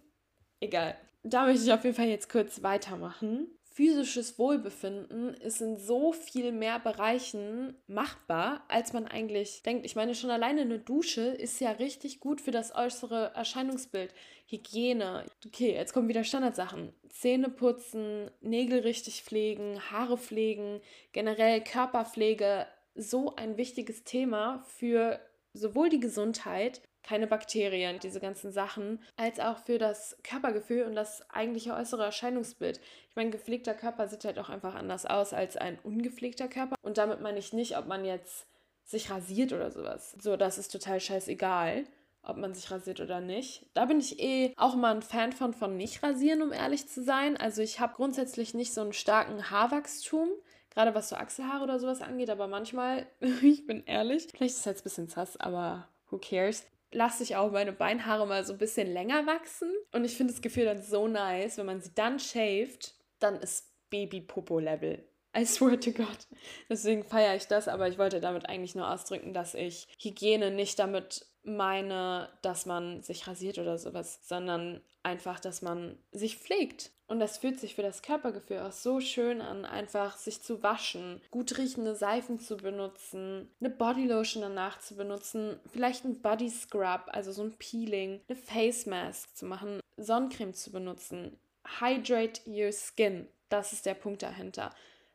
[0.60, 0.96] Egal.
[1.22, 6.52] Da möchte ich auf jeden Fall jetzt kurz weitermachen physisches Wohlbefinden ist in so viel
[6.52, 9.84] mehr Bereichen machbar, als man eigentlich denkt.
[9.84, 14.14] Ich meine, schon alleine eine Dusche ist ja richtig gut für das äußere Erscheinungsbild.
[14.46, 15.26] Hygiene.
[15.44, 16.92] Okay, jetzt kommen wieder Standardsachen.
[17.08, 20.80] Zähne putzen, Nägel richtig pflegen, Haare pflegen,
[21.12, 22.68] generell Körperpflege.
[22.94, 25.18] So ein wichtiges Thema für
[25.52, 31.28] sowohl die Gesundheit keine Bakterien, diese ganzen Sachen, als auch für das Körpergefühl und das
[31.30, 32.80] eigentliche äußere Erscheinungsbild.
[33.10, 36.76] Ich meine, gepflegter Körper sieht halt auch einfach anders aus als ein ungepflegter Körper.
[36.82, 38.46] Und damit meine ich nicht, ob man jetzt
[38.84, 40.16] sich rasiert oder sowas.
[40.20, 41.84] So, das ist total scheißegal,
[42.22, 43.66] ob man sich rasiert oder nicht.
[43.74, 47.02] Da bin ich eh auch mal ein Fan von, von nicht rasieren, um ehrlich zu
[47.02, 47.36] sein.
[47.36, 50.28] Also ich habe grundsätzlich nicht so einen starken Haarwachstum
[50.74, 53.06] gerade was so Achselhaare oder sowas angeht, aber manchmal,
[53.42, 56.64] ich bin ehrlich, vielleicht ist es jetzt ein bisschen sass, aber who cares?
[56.94, 59.70] Lasse ich auch meine Beinhaare mal so ein bisschen länger wachsen.
[59.92, 63.70] Und ich finde das Gefühl dann so nice, wenn man sie dann shaved, dann ist
[63.90, 65.04] Baby-Popo-Level.
[65.36, 66.28] I swear to God.
[66.68, 70.78] Deswegen feiere ich das, aber ich wollte damit eigentlich nur ausdrücken, dass ich Hygiene nicht
[70.78, 76.92] damit meine, dass man sich rasiert oder sowas, sondern einfach, dass man sich pflegt.
[77.06, 81.20] Und das fühlt sich für das Körpergefühl auch so schön an, einfach sich zu waschen,
[81.30, 87.30] gut riechende Seifen zu benutzen, eine Bodylotion danach zu benutzen, vielleicht ein Body Scrub, also
[87.30, 91.38] so ein Peeling, eine Face Mask zu machen, Sonnencreme zu benutzen.
[91.78, 94.70] Hydrate your skin, das ist der Punkt dahinter.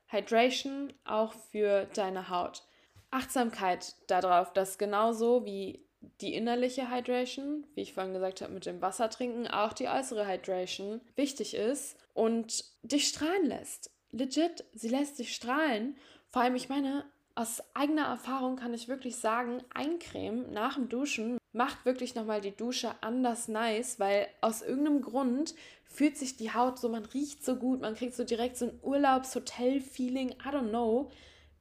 [0.07, 2.63] Hydration auch für deine Haut.
[3.11, 5.83] Achtsamkeit darauf, dass genauso wie
[6.21, 10.27] die innerliche Hydration, wie ich vorhin gesagt habe, mit dem Wasser trinken, auch die äußere
[10.27, 13.91] Hydration wichtig ist und dich strahlen lässt.
[14.11, 15.97] Legit, sie lässt dich strahlen.
[16.29, 21.37] Vor allem, ich meine, aus eigener Erfahrung kann ich wirklich sagen, Eincremen nach dem Duschen
[21.53, 26.79] macht wirklich nochmal die Dusche anders nice, weil aus irgendeinem Grund fühlt sich die Haut
[26.79, 31.09] so, man riecht so gut, man kriegt so direkt so ein Urlaubs-Hotel-Feeling, I don't know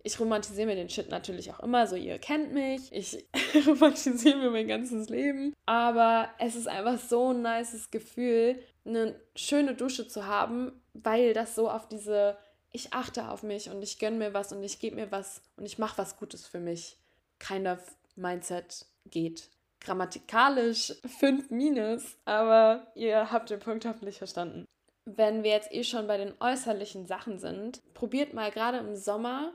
[0.02, 3.26] ich romantisiere mir den Shit natürlich auch immer, so ihr kennt mich, ich
[3.66, 9.74] romantisiere mir mein ganzes Leben, aber es ist einfach so ein nices Gefühl, eine schöne
[9.74, 12.36] Dusche zu haben, weil das so auf diese
[12.70, 15.66] ich achte auf mich und ich gönne mir was und ich gebe mir was und
[15.66, 16.98] ich mache was Gutes für mich.
[17.38, 17.78] Kind of
[18.16, 19.48] Mindset geht.
[19.80, 24.66] Grammatikalisch 5 minus, aber ihr habt den Punkt hoffentlich verstanden.
[25.04, 29.52] Wenn wir jetzt eh schon bei den äußerlichen Sachen sind, probiert mal gerade im Sommer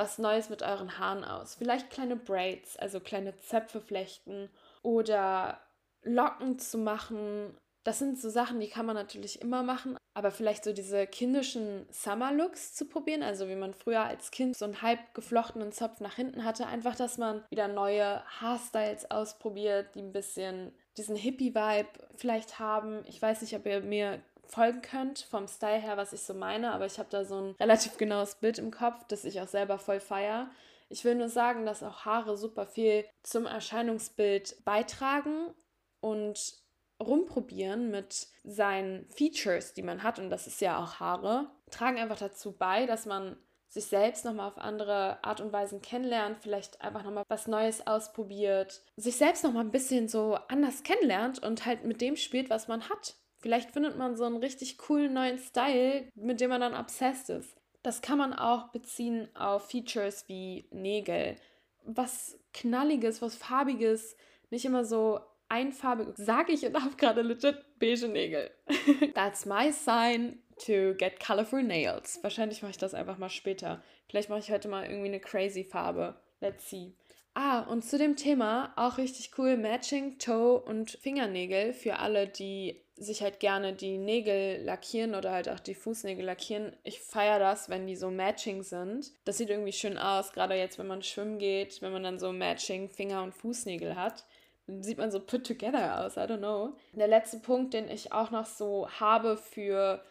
[0.00, 1.56] was Neues mit euren Haaren aus.
[1.56, 4.48] Vielleicht kleine Braids, also kleine Zöpfe flechten
[4.82, 5.60] oder
[6.02, 7.54] Locken zu machen.
[7.84, 11.86] Das sind so Sachen, die kann man natürlich immer machen, aber vielleicht so diese kindischen
[11.90, 16.14] Summer-Looks zu probieren, also wie man früher als Kind so einen halb geflochtenen Zopf nach
[16.14, 22.58] hinten hatte, einfach, dass man wieder neue Haarstyles ausprobiert, die ein bisschen diesen Hippie-Vibe vielleicht
[22.58, 23.04] haben.
[23.06, 26.72] Ich weiß nicht, ob ihr mir folgen könnt, vom Style her, was ich so meine,
[26.72, 29.78] aber ich habe da so ein relativ genaues Bild im Kopf, das ich auch selber
[29.78, 30.50] voll feier.
[30.88, 35.54] Ich will nur sagen, dass auch Haare super viel zum Erscheinungsbild beitragen
[36.00, 36.54] und
[37.00, 42.18] rumprobieren mit seinen Features, die man hat, und das ist ja auch Haare, tragen einfach
[42.18, 43.36] dazu bei, dass man
[43.68, 48.82] sich selbst nochmal auf andere Art und Weisen kennenlernt, vielleicht einfach nochmal was Neues ausprobiert,
[48.96, 52.88] sich selbst nochmal ein bisschen so anders kennenlernt und halt mit dem spielt, was man
[52.88, 53.14] hat.
[53.40, 57.56] Vielleicht findet man so einen richtig coolen neuen Style, mit dem man dann obsessed ist.
[57.82, 61.36] Das kann man auch beziehen auf Features wie Nägel.
[61.84, 64.16] Was Knalliges, was Farbiges,
[64.50, 68.50] nicht immer so einfarbig, sage ich und habe gerade legit beige Nägel.
[69.14, 72.18] That's my sign to get colorful nails.
[72.22, 73.82] Wahrscheinlich mache ich das einfach mal später.
[74.08, 76.20] Vielleicht mache ich heute mal irgendwie eine crazy Farbe.
[76.40, 76.94] Let's see.
[77.34, 82.82] Ah, und zu dem Thema auch richtig cool Matching Toe und Fingernägel für alle, die
[82.96, 86.76] sich halt gerne die Nägel lackieren oder halt auch die Fußnägel lackieren.
[86.82, 89.12] Ich feiere das, wenn die so matching sind.
[89.24, 92.32] Das sieht irgendwie schön aus, gerade jetzt, wenn man schwimmen geht, wenn man dann so
[92.32, 94.24] matching Finger- und Fußnägel hat.
[94.66, 96.74] Dann sieht man so put together aus, I don't know.
[96.92, 100.04] Der letzte Punkt, den ich auch noch so habe für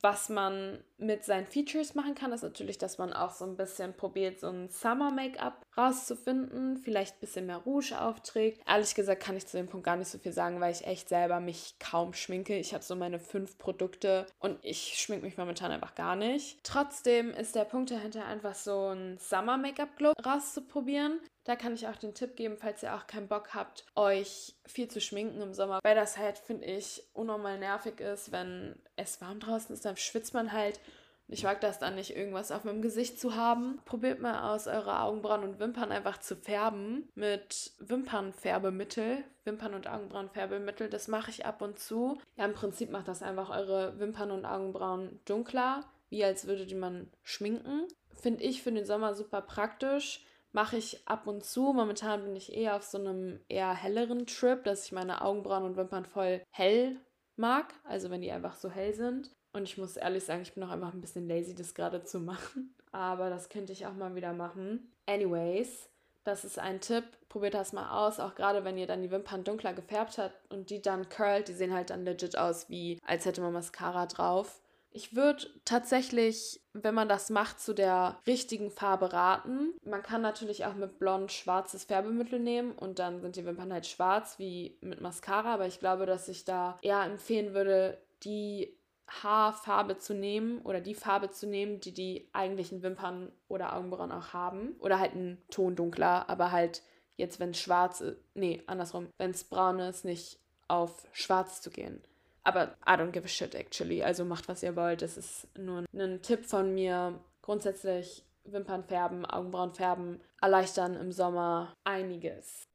[0.00, 3.94] was man mit seinen Features machen kann, ist natürlich, dass man auch so ein bisschen
[3.94, 8.62] probiert, so ein Summer-Make-up rauszufinden, vielleicht ein bisschen mehr Rouge aufträgt.
[8.66, 11.08] Ehrlich gesagt kann ich zu dem Punkt gar nicht so viel sagen, weil ich echt
[11.08, 12.56] selber mich kaum schminke.
[12.56, 16.58] Ich habe so meine fünf Produkte und ich schminke mich momentan einfach gar nicht.
[16.62, 21.20] Trotzdem ist der Punkt dahinter einfach so ein Summer-Make-up-Glow rauszuprobieren.
[21.44, 24.88] Da kann ich auch den Tipp geben, falls ihr auch keinen Bock habt, euch viel
[24.88, 29.38] zu schminken im Sommer, weil das halt, finde ich, unnormal nervig ist, wenn es warm
[29.38, 30.80] draußen ist, dann schwitzt man halt.
[31.28, 33.80] Ich mag das dann nicht, irgendwas auf meinem Gesicht zu haben.
[33.84, 39.24] Probiert mal aus, eure Augenbrauen und Wimpern einfach zu färben mit Wimpernfärbemittel.
[39.44, 40.88] Wimpern- und Augenbrauenfärbemittel.
[40.88, 42.18] Das mache ich ab und zu.
[42.36, 47.10] Ja, im Prinzip macht das einfach eure Wimpern und Augenbrauen dunkler, wie als würde man
[47.22, 47.86] schminken.
[48.14, 50.24] Finde ich für den Sommer super praktisch
[50.56, 51.74] mache ich ab und zu.
[51.74, 55.76] Momentan bin ich eher auf so einem eher helleren Trip, dass ich meine Augenbrauen und
[55.76, 56.96] Wimpern voll hell
[57.36, 57.74] mag.
[57.84, 59.30] Also wenn die einfach so hell sind.
[59.56, 62.20] Und ich muss ehrlich sagen, ich bin auch einfach ein bisschen lazy, das gerade zu
[62.20, 62.74] machen.
[62.92, 64.92] Aber das könnte ich auch mal wieder machen.
[65.06, 65.88] Anyways,
[66.24, 67.04] das ist ein Tipp.
[67.30, 68.20] Probiert das mal aus.
[68.20, 71.54] Auch gerade wenn ihr dann die Wimpern dunkler gefärbt habt und die dann curlt, die
[71.54, 74.60] sehen halt dann legit aus, wie als hätte man Mascara drauf.
[74.90, 79.72] Ich würde tatsächlich, wenn man das macht, zu der richtigen Farbe raten.
[79.84, 83.86] Man kann natürlich auch mit blond schwarzes Färbemittel nehmen und dann sind die Wimpern halt
[83.86, 88.75] schwarz wie mit Mascara, aber ich glaube, dass ich da eher empfehlen würde, die
[89.08, 94.32] Haarfarbe zu nehmen oder die Farbe zu nehmen, die die eigentlichen Wimpern oder Augenbrauen auch
[94.32, 94.76] haben.
[94.80, 96.82] Oder halt einen Ton dunkler, aber halt
[97.16, 100.38] jetzt, wenn es schwarz ist, nee, andersrum, wenn es braun ist, nicht
[100.68, 102.02] auf schwarz zu gehen.
[102.42, 104.02] Aber I don't give a shit actually.
[104.02, 105.02] Also macht, was ihr wollt.
[105.02, 107.18] Das ist nur ein Tipp von mir.
[107.42, 112.68] Grundsätzlich Wimpern färben, Augenbrauen färben erleichtern im Sommer einiges.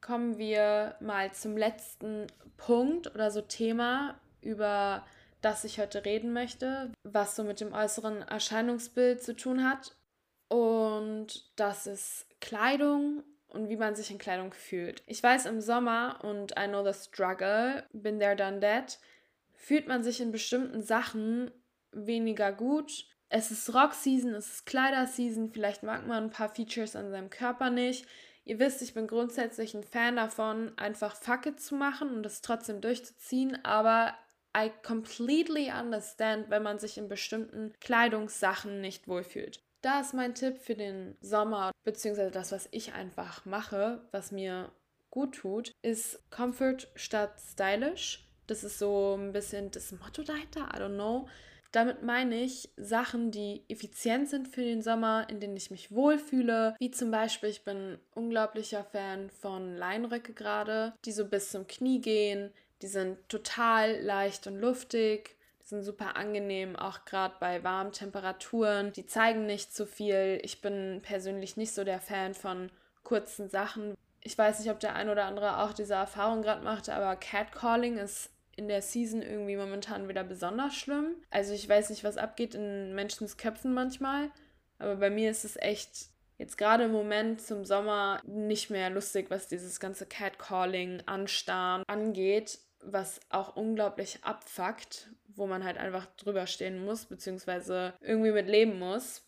[0.00, 5.04] Kommen wir mal zum letzten Punkt oder so Thema, über
[5.40, 9.96] das ich heute reden möchte, was so mit dem äußeren Erscheinungsbild zu tun hat.
[10.48, 15.02] Und das ist Kleidung und wie man sich in Kleidung fühlt.
[15.06, 18.98] Ich weiß im Sommer und I know the struggle, been there, done that,
[19.52, 21.50] fühlt man sich in bestimmten Sachen
[21.92, 23.06] weniger gut.
[23.28, 27.70] Es ist Rock-Season, es ist Kleider-Season, vielleicht mag man ein paar Features an seinem Körper
[27.70, 28.06] nicht.
[28.44, 32.80] Ihr wisst, ich bin grundsätzlich ein Fan davon, einfach Facke zu machen und es trotzdem
[32.80, 34.14] durchzuziehen, aber
[34.56, 39.62] I completely understand, wenn man sich in bestimmten Kleidungssachen nicht wohlfühlt.
[39.82, 44.70] Da ist mein Tipp für den Sommer, beziehungsweise das, was ich einfach mache, was mir
[45.10, 48.26] gut tut, ist Comfort statt Stylish.
[48.46, 51.28] Das ist so ein bisschen das Motto dahinter, I don't know.
[51.72, 56.74] Damit meine ich Sachen, die effizient sind für den Sommer, in denen ich mich wohlfühle.
[56.80, 62.00] Wie zum Beispiel, ich bin unglaublicher Fan von Leinröcke gerade, die so bis zum Knie
[62.00, 62.52] gehen.
[62.82, 65.36] Die sind total leicht und luftig
[65.70, 68.92] sind super angenehm, auch gerade bei warmen Temperaturen.
[68.92, 70.40] Die zeigen nicht zu viel.
[70.42, 72.70] Ich bin persönlich nicht so der Fan von
[73.02, 73.96] kurzen Sachen.
[74.20, 77.96] Ich weiß nicht, ob der ein oder andere auch diese Erfahrung gerade macht, aber Catcalling
[77.96, 81.14] ist in der Season irgendwie momentan wieder besonders schlimm.
[81.30, 84.30] Also ich weiß nicht, was abgeht in Menschens Köpfen manchmal,
[84.78, 89.30] aber bei mir ist es echt jetzt gerade im Moment zum Sommer nicht mehr lustig,
[89.30, 96.46] was dieses ganze Catcalling, Anstarren angeht, was auch unglaublich abfuckt, wo man halt einfach drüber
[96.46, 99.24] stehen muss, beziehungsweise irgendwie mit leben muss.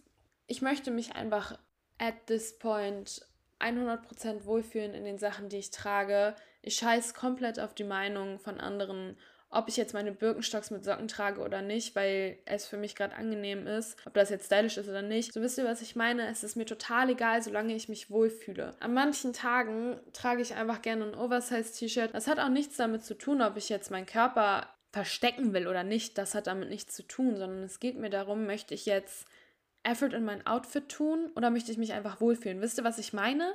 [0.47, 1.59] Ich möchte mich einfach
[1.99, 3.27] at this point
[3.61, 6.35] 100% wohlfühlen in den Sachen, die ich trage.
[6.63, 9.17] Ich scheiß komplett auf die Meinung von anderen,
[9.53, 13.15] ob ich jetzt meine Birkenstocks mit Socken trage oder nicht, weil es für mich gerade
[13.15, 15.33] angenehm ist, ob das jetzt stylisch ist oder nicht.
[15.33, 16.29] So wisst ihr, was ich meine?
[16.29, 18.75] Es ist mir total egal, solange ich mich wohlfühle.
[18.81, 22.15] An manchen Tagen trage ich einfach gerne ein Oversize-T-Shirt.
[22.15, 25.85] Das hat auch nichts damit zu tun, ob ich jetzt meinen Körper verstecken will oder
[25.85, 26.17] nicht.
[26.17, 29.27] Das hat damit nichts zu tun, sondern es geht mir darum, möchte ich jetzt
[29.83, 32.61] Effort in mein Outfit tun oder möchte ich mich einfach wohlfühlen?
[32.61, 33.53] Wisst ihr, was ich meine?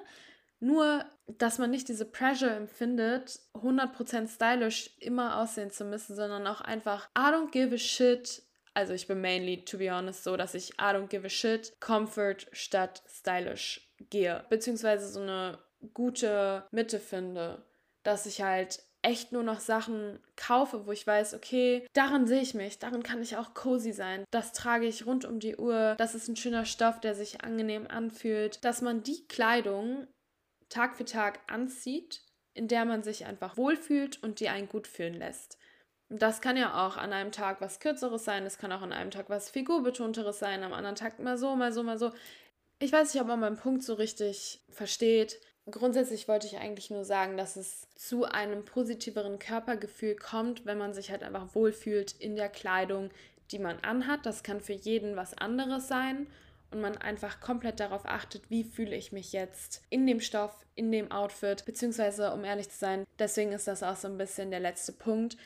[0.60, 6.62] Nur, dass man nicht diese Pressure empfindet, 100% stylisch immer aussehen zu müssen, sondern auch
[6.62, 8.44] einfach, I don't give a shit.
[8.74, 11.74] Also ich bin mainly, to be honest, so, dass ich I don't give a shit,
[11.80, 14.46] Comfort statt stylish gehe.
[14.50, 15.60] Beziehungsweise so eine
[15.94, 17.64] gute Mitte finde
[18.08, 22.54] dass ich halt echt nur noch Sachen kaufe, wo ich weiß, okay, daran sehe ich
[22.54, 24.24] mich, darin kann ich auch cozy sein.
[24.32, 25.96] Das trage ich rund um die Uhr.
[25.98, 28.64] Das ist ein schöner Stoff, der sich angenehm anfühlt.
[28.64, 30.08] Dass man die Kleidung
[30.70, 32.22] Tag für Tag anzieht,
[32.54, 35.58] in der man sich einfach wohlfühlt und die einen gut fühlen lässt.
[36.10, 39.12] Das kann ja auch an einem Tag was Kürzeres sein, es kann auch an einem
[39.12, 42.12] Tag was Figurbetonteres sein, am anderen Tag mal so, mal so, mal so.
[42.80, 45.40] Ich weiß nicht, ob man meinen Punkt so richtig versteht.
[45.70, 50.94] Grundsätzlich wollte ich eigentlich nur sagen, dass es zu einem positiveren Körpergefühl kommt, wenn man
[50.94, 53.10] sich halt einfach wohlfühlt in der Kleidung,
[53.52, 54.26] die man anhat.
[54.26, 56.28] Das kann für jeden was anderes sein
[56.72, 60.92] und man einfach komplett darauf achtet, wie fühle ich mich jetzt in dem Stoff, in
[60.92, 64.60] dem Outfit, beziehungsweise um ehrlich zu sein, deswegen ist das auch so ein bisschen der
[64.60, 65.38] letzte Punkt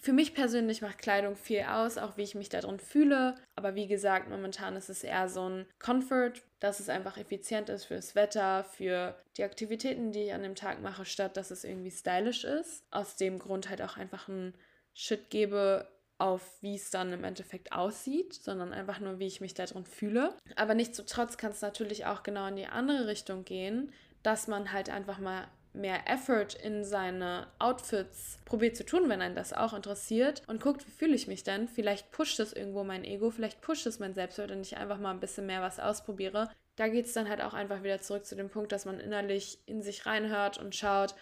[0.00, 3.34] für mich persönlich macht Kleidung viel aus, auch wie ich mich darin fühle.
[3.54, 7.84] Aber wie gesagt, momentan ist es eher so ein Comfort, dass es einfach effizient ist
[7.84, 11.90] fürs Wetter, für die Aktivitäten, die ich an dem Tag mache, statt dass es irgendwie
[11.90, 12.82] stylisch ist.
[12.90, 14.54] Aus dem Grund halt auch einfach einen
[14.94, 15.86] Shit gebe
[16.20, 20.34] auf, wie es dann im Endeffekt aussieht, sondern einfach nur, wie ich mich darin fühle.
[20.56, 23.92] Aber nichtsdestotrotz kann es natürlich auch genau in die andere Richtung gehen,
[24.22, 29.36] dass man halt einfach mal mehr Effort in seine Outfits probiert zu tun, wenn einen
[29.36, 31.68] das auch interessiert und guckt, wie fühle ich mich denn?
[31.68, 35.12] Vielleicht pusht es irgendwo mein Ego, vielleicht pusht es mein Selbstwert und ich einfach mal
[35.12, 36.50] ein bisschen mehr was ausprobiere.
[36.76, 39.60] Da geht es dann halt auch einfach wieder zurück zu dem Punkt, dass man innerlich
[39.66, 41.14] in sich reinhört und schaut,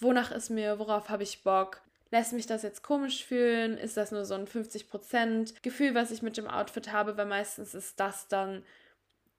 [0.00, 3.78] wonach ist mir, worauf habe ich Bock, lässt mich das jetzt komisch fühlen?
[3.78, 7.16] Ist das nur so ein 50% Gefühl, was ich mit dem Outfit habe?
[7.16, 8.64] Weil meistens ist das dann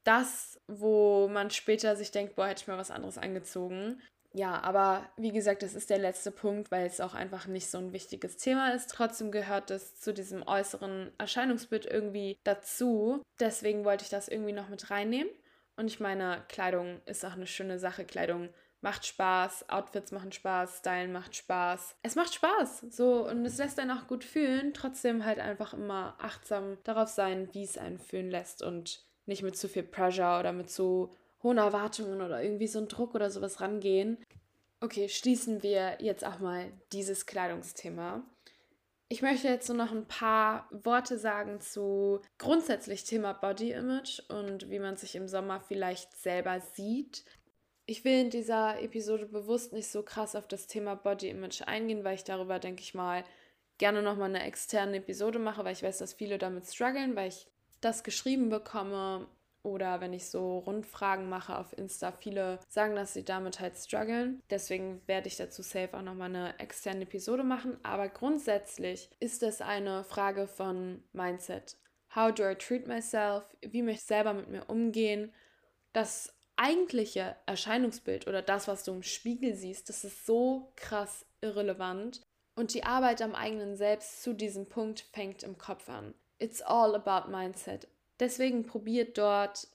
[0.04, 4.02] das, wo man später sich denkt, boah, hätte ich mal was anderes angezogen.
[4.34, 7.78] Ja, aber wie gesagt, das ist der letzte Punkt, weil es auch einfach nicht so
[7.78, 8.92] ein wichtiges Thema ist.
[8.92, 13.22] Trotzdem gehört es zu diesem äußeren Erscheinungsbild irgendwie dazu.
[13.40, 15.32] Deswegen wollte ich das irgendwie noch mit reinnehmen.
[15.76, 18.06] Und ich meine, Kleidung ist auch eine schöne Sache.
[18.06, 18.50] Kleidung
[18.82, 21.96] macht Spaß, Outfits machen Spaß, Stylen macht Spaß.
[22.04, 24.74] Es macht Spaß, so und es lässt einen auch gut fühlen.
[24.74, 29.58] Trotzdem halt einfach immer achtsam darauf sein, wie es einen fühlen lässt und nicht mit
[29.58, 31.14] zu viel Pressure oder mit zu
[31.44, 34.18] hohen Erwartungen oder irgendwie so ein Druck oder sowas rangehen.
[34.80, 38.24] Okay, schließen wir jetzt auch mal dieses Kleidungsthema.
[39.10, 44.70] Ich möchte jetzt nur noch ein paar Worte sagen zu grundsätzlich Thema Body Image und
[44.70, 47.24] wie man sich im Sommer vielleicht selber sieht.
[47.90, 52.04] Ich will in dieser Episode bewusst nicht so krass auf das Thema Body Image eingehen,
[52.04, 53.24] weil ich darüber, denke ich mal,
[53.78, 57.48] gerne nochmal eine externe Episode mache, weil ich weiß, dass viele damit strugglen, weil ich
[57.80, 59.28] das geschrieben bekomme
[59.64, 64.42] oder wenn ich so Rundfragen mache auf Insta, viele sagen, dass sie damit halt strugglen.
[64.50, 67.78] Deswegen werde ich dazu safe auch nochmal eine externe Episode machen.
[67.84, 71.78] Aber grundsätzlich ist es eine Frage von Mindset.
[72.14, 73.44] How do I treat myself?
[73.62, 75.34] Wie möchte ich selber mit mir umgehen?
[75.94, 82.22] Das eigentliche Erscheinungsbild oder das, was du im Spiegel siehst, das ist so krass irrelevant.
[82.56, 86.16] Und die Arbeit am eigenen Selbst zu diesem Punkt fängt im Kopf an.
[86.40, 87.88] It's all about mindset.
[88.20, 89.68] Deswegen probiert dort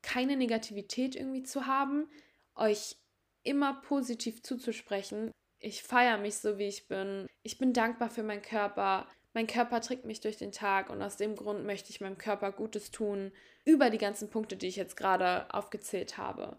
[0.00, 2.08] keine Negativität irgendwie zu haben,
[2.54, 2.96] euch
[3.42, 5.30] immer positiv zuzusprechen.
[5.58, 7.26] Ich feiere mich so, wie ich bin.
[7.42, 9.06] Ich bin dankbar für meinen Körper.
[9.34, 12.52] Mein Körper trägt mich durch den Tag und aus dem Grund möchte ich meinem Körper
[12.52, 13.32] Gutes tun,
[13.66, 16.56] über die ganzen Punkte, die ich jetzt gerade aufgezählt habe.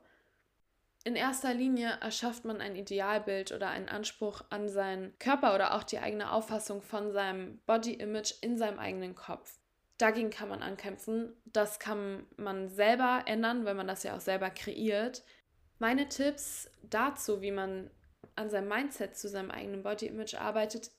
[1.04, 5.84] In erster Linie erschafft man ein Idealbild oder einen Anspruch an seinen Körper oder auch
[5.84, 9.58] die eigene Auffassung von seinem Body Image in seinem eigenen Kopf
[9.98, 11.34] dagegen kann man ankämpfen.
[11.46, 15.24] Das kann man selber ändern, wenn man das ja auch selber kreiert.
[15.80, 17.90] Meine Tipps dazu, wie man
[18.36, 20.92] an seinem Mindset zu seinem eigenen Body Image arbeitet,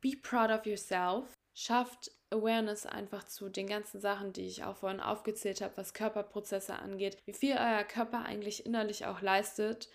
[0.00, 1.32] be proud of yourself.
[1.54, 6.76] Schafft Awareness einfach zu den ganzen Sachen, die ich auch vorhin aufgezählt habe, was Körperprozesse
[6.76, 9.88] angeht, wie viel euer Körper eigentlich innerlich auch leistet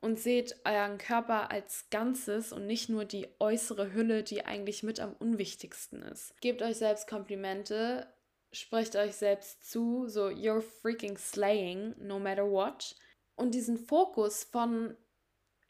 [0.00, 5.00] und seht euren Körper als Ganzes und nicht nur die äußere Hülle, die eigentlich mit
[5.00, 6.38] am unwichtigsten ist.
[6.40, 8.06] Gebt euch selbst Komplimente,
[8.52, 12.94] sprecht euch selbst zu, so you're freaking slaying, no matter what.
[13.34, 14.96] Und diesen Fokus von,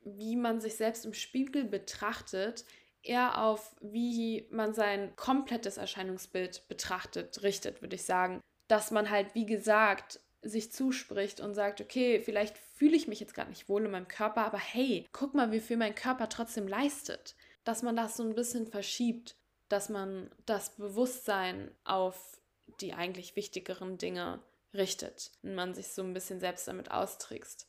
[0.00, 2.64] wie man sich selbst im Spiegel betrachtet,
[3.08, 8.40] eher auf, wie man sein komplettes Erscheinungsbild betrachtet, richtet, würde ich sagen.
[8.68, 13.34] Dass man halt, wie gesagt, sich zuspricht und sagt, okay, vielleicht fühle ich mich jetzt
[13.34, 16.68] gar nicht wohl in meinem Körper, aber hey, guck mal, wie viel mein Körper trotzdem
[16.68, 17.34] leistet.
[17.64, 19.36] Dass man das so ein bisschen verschiebt,
[19.68, 22.40] dass man das Bewusstsein auf
[22.80, 24.40] die eigentlich wichtigeren Dinge
[24.74, 27.66] richtet und man sich so ein bisschen selbst damit austrickst.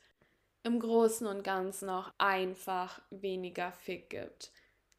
[0.63, 4.51] Im Großen und Ganzen auch einfach weniger Fick gibt.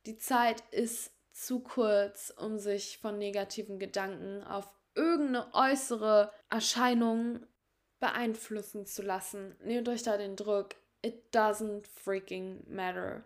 [0.06, 7.46] Die Zeit ist zu kurz, um sich von negativen Gedanken auf irgendeine äußere Erscheinung
[8.00, 9.56] beeinflussen zu lassen.
[9.62, 10.74] Nehmt euch da den Druck.
[11.02, 13.24] it doesn't freaking matter.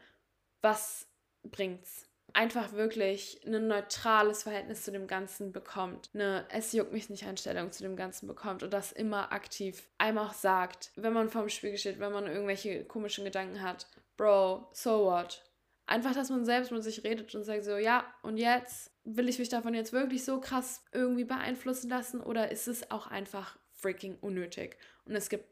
[0.63, 1.07] Was
[1.43, 2.09] bringt's?
[2.33, 6.11] Einfach wirklich ein neutrales Verhältnis zu dem Ganzen bekommt.
[6.15, 10.19] Eine Es juckt mich nicht Einstellung zu dem Ganzen bekommt und das immer aktiv einem
[10.19, 13.87] auch sagt, wenn man vorm Spiegel steht, wenn man irgendwelche komischen Gedanken hat.
[14.17, 15.43] Bro, so what?
[15.87, 19.39] Einfach, dass man selbst mit sich redet und sagt so, ja, und jetzt will ich
[19.39, 24.17] mich davon jetzt wirklich so krass irgendwie beeinflussen lassen oder ist es auch einfach freaking
[24.21, 24.79] unnötig?
[25.05, 25.47] Und es gibt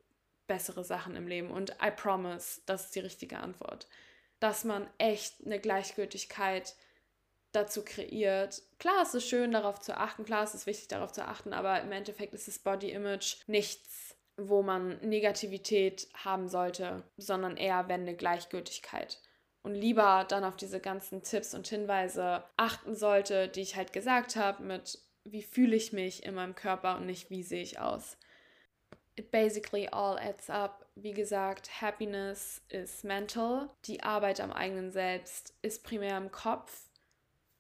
[0.47, 3.87] bessere Sachen im Leben und I promise, das ist die richtige Antwort.
[4.41, 6.75] Dass man echt eine Gleichgültigkeit
[7.53, 8.63] dazu kreiert.
[8.79, 11.81] Klar, es ist schön, darauf zu achten, klar, es ist wichtig, darauf zu achten, aber
[11.83, 18.01] im Endeffekt ist das Body Image nichts, wo man Negativität haben sollte, sondern eher, wenn
[18.03, 19.21] eine Gleichgültigkeit
[19.63, 24.37] und lieber dann auf diese ganzen Tipps und Hinweise achten sollte, die ich halt gesagt
[24.37, 28.17] habe, mit wie fühle ich mich in meinem Körper und nicht wie sehe ich aus.
[29.15, 30.87] It basically all adds up.
[30.95, 33.71] Wie gesagt, Happiness is mental.
[33.85, 36.89] Die Arbeit am eigenen Selbst ist primär im Kopf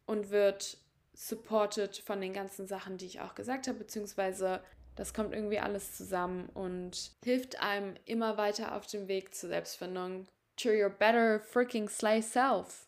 [0.06, 0.78] und wird
[1.14, 4.62] supported von den ganzen Sachen, die ich auch gesagt habe, beziehungsweise
[4.96, 10.26] das kommt irgendwie alles zusammen und hilft einem immer weiter auf dem Weg zur Selbstfindung
[10.56, 12.86] to your better freaking slay self.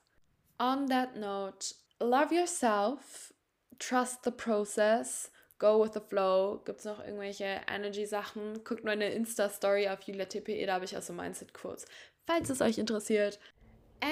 [0.58, 3.32] On that note, love yourself,
[3.78, 6.62] trust the process, go with the flow.
[6.64, 8.64] Gibt es noch irgendwelche Energy-Sachen?
[8.64, 11.86] Guckt meine Insta-Story auf julia.tpe, da habe ich auch so Mindset-Quotes.
[12.26, 13.38] Falls es euch interessiert,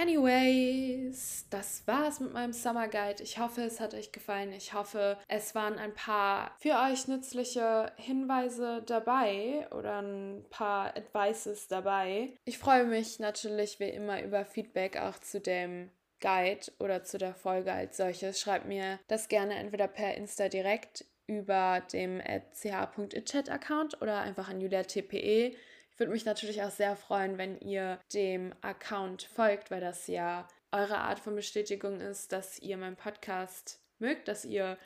[0.00, 3.22] Anyways, das war's mit meinem Summer Guide.
[3.22, 4.50] Ich hoffe, es hat euch gefallen.
[4.54, 11.68] Ich hoffe, es waren ein paar für euch nützliche Hinweise dabei oder ein paar Advices
[11.68, 12.32] dabei.
[12.46, 15.90] Ich freue mich natürlich wie immer über Feedback auch zu dem
[16.20, 18.40] Guide oder zu der Folge als solches.
[18.40, 22.22] Schreibt mir das gerne entweder per Insta direkt über dem
[22.54, 25.54] ch.itchat-Account oder einfach an julia.tpe.
[26.02, 30.98] Würde mich natürlich auch sehr freuen, wenn ihr dem Account folgt, weil das ja eure
[30.98, 34.78] Art von Bestätigung ist, dass ihr meinen Podcast mögt, dass ihr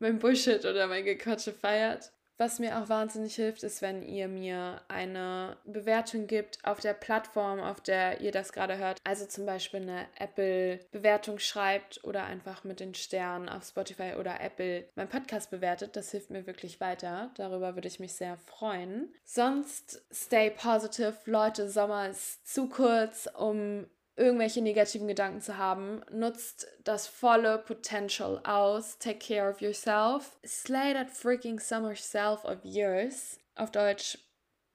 [0.00, 2.12] mein Bullshit oder mein Gequatsche feiert.
[2.40, 7.60] Was mir auch wahnsinnig hilft, ist, wenn ihr mir eine Bewertung gibt auf der Plattform,
[7.60, 8.98] auf der ihr das gerade hört.
[9.04, 14.88] Also zum Beispiel eine Apple-Bewertung schreibt oder einfach mit den Sternen auf Spotify oder Apple
[14.94, 15.96] meinen Podcast bewertet.
[15.96, 17.30] Das hilft mir wirklich weiter.
[17.34, 19.14] Darüber würde ich mich sehr freuen.
[19.22, 21.18] Sonst stay positive.
[21.26, 23.84] Leute, Sommer ist zu kurz, um
[24.20, 26.02] irgendwelche negativen Gedanken zu haben.
[26.12, 28.98] Nutzt das volle Potential aus.
[28.98, 30.38] Take care of yourself.
[30.46, 33.40] Slay that freaking summer self of yours.
[33.56, 34.18] Auf Deutsch,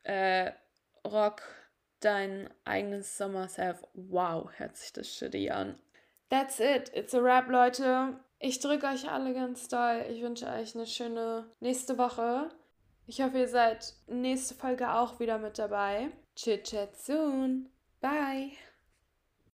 [0.03, 0.51] äh,
[1.05, 1.43] rock
[1.99, 3.83] dein eigenes Summer Self.
[3.93, 5.79] Wow, hört sich das shitty an.
[6.29, 6.91] That's it.
[6.93, 8.19] It's a wrap, Leute.
[8.39, 10.05] Ich drücke euch alle ganz doll.
[10.09, 12.49] Ich wünsche euch eine schöne nächste Woche.
[13.07, 16.09] Ich hoffe, ihr seid nächste Folge auch wieder mit dabei.
[16.35, 17.69] Chit chat soon.
[18.01, 18.51] Bye.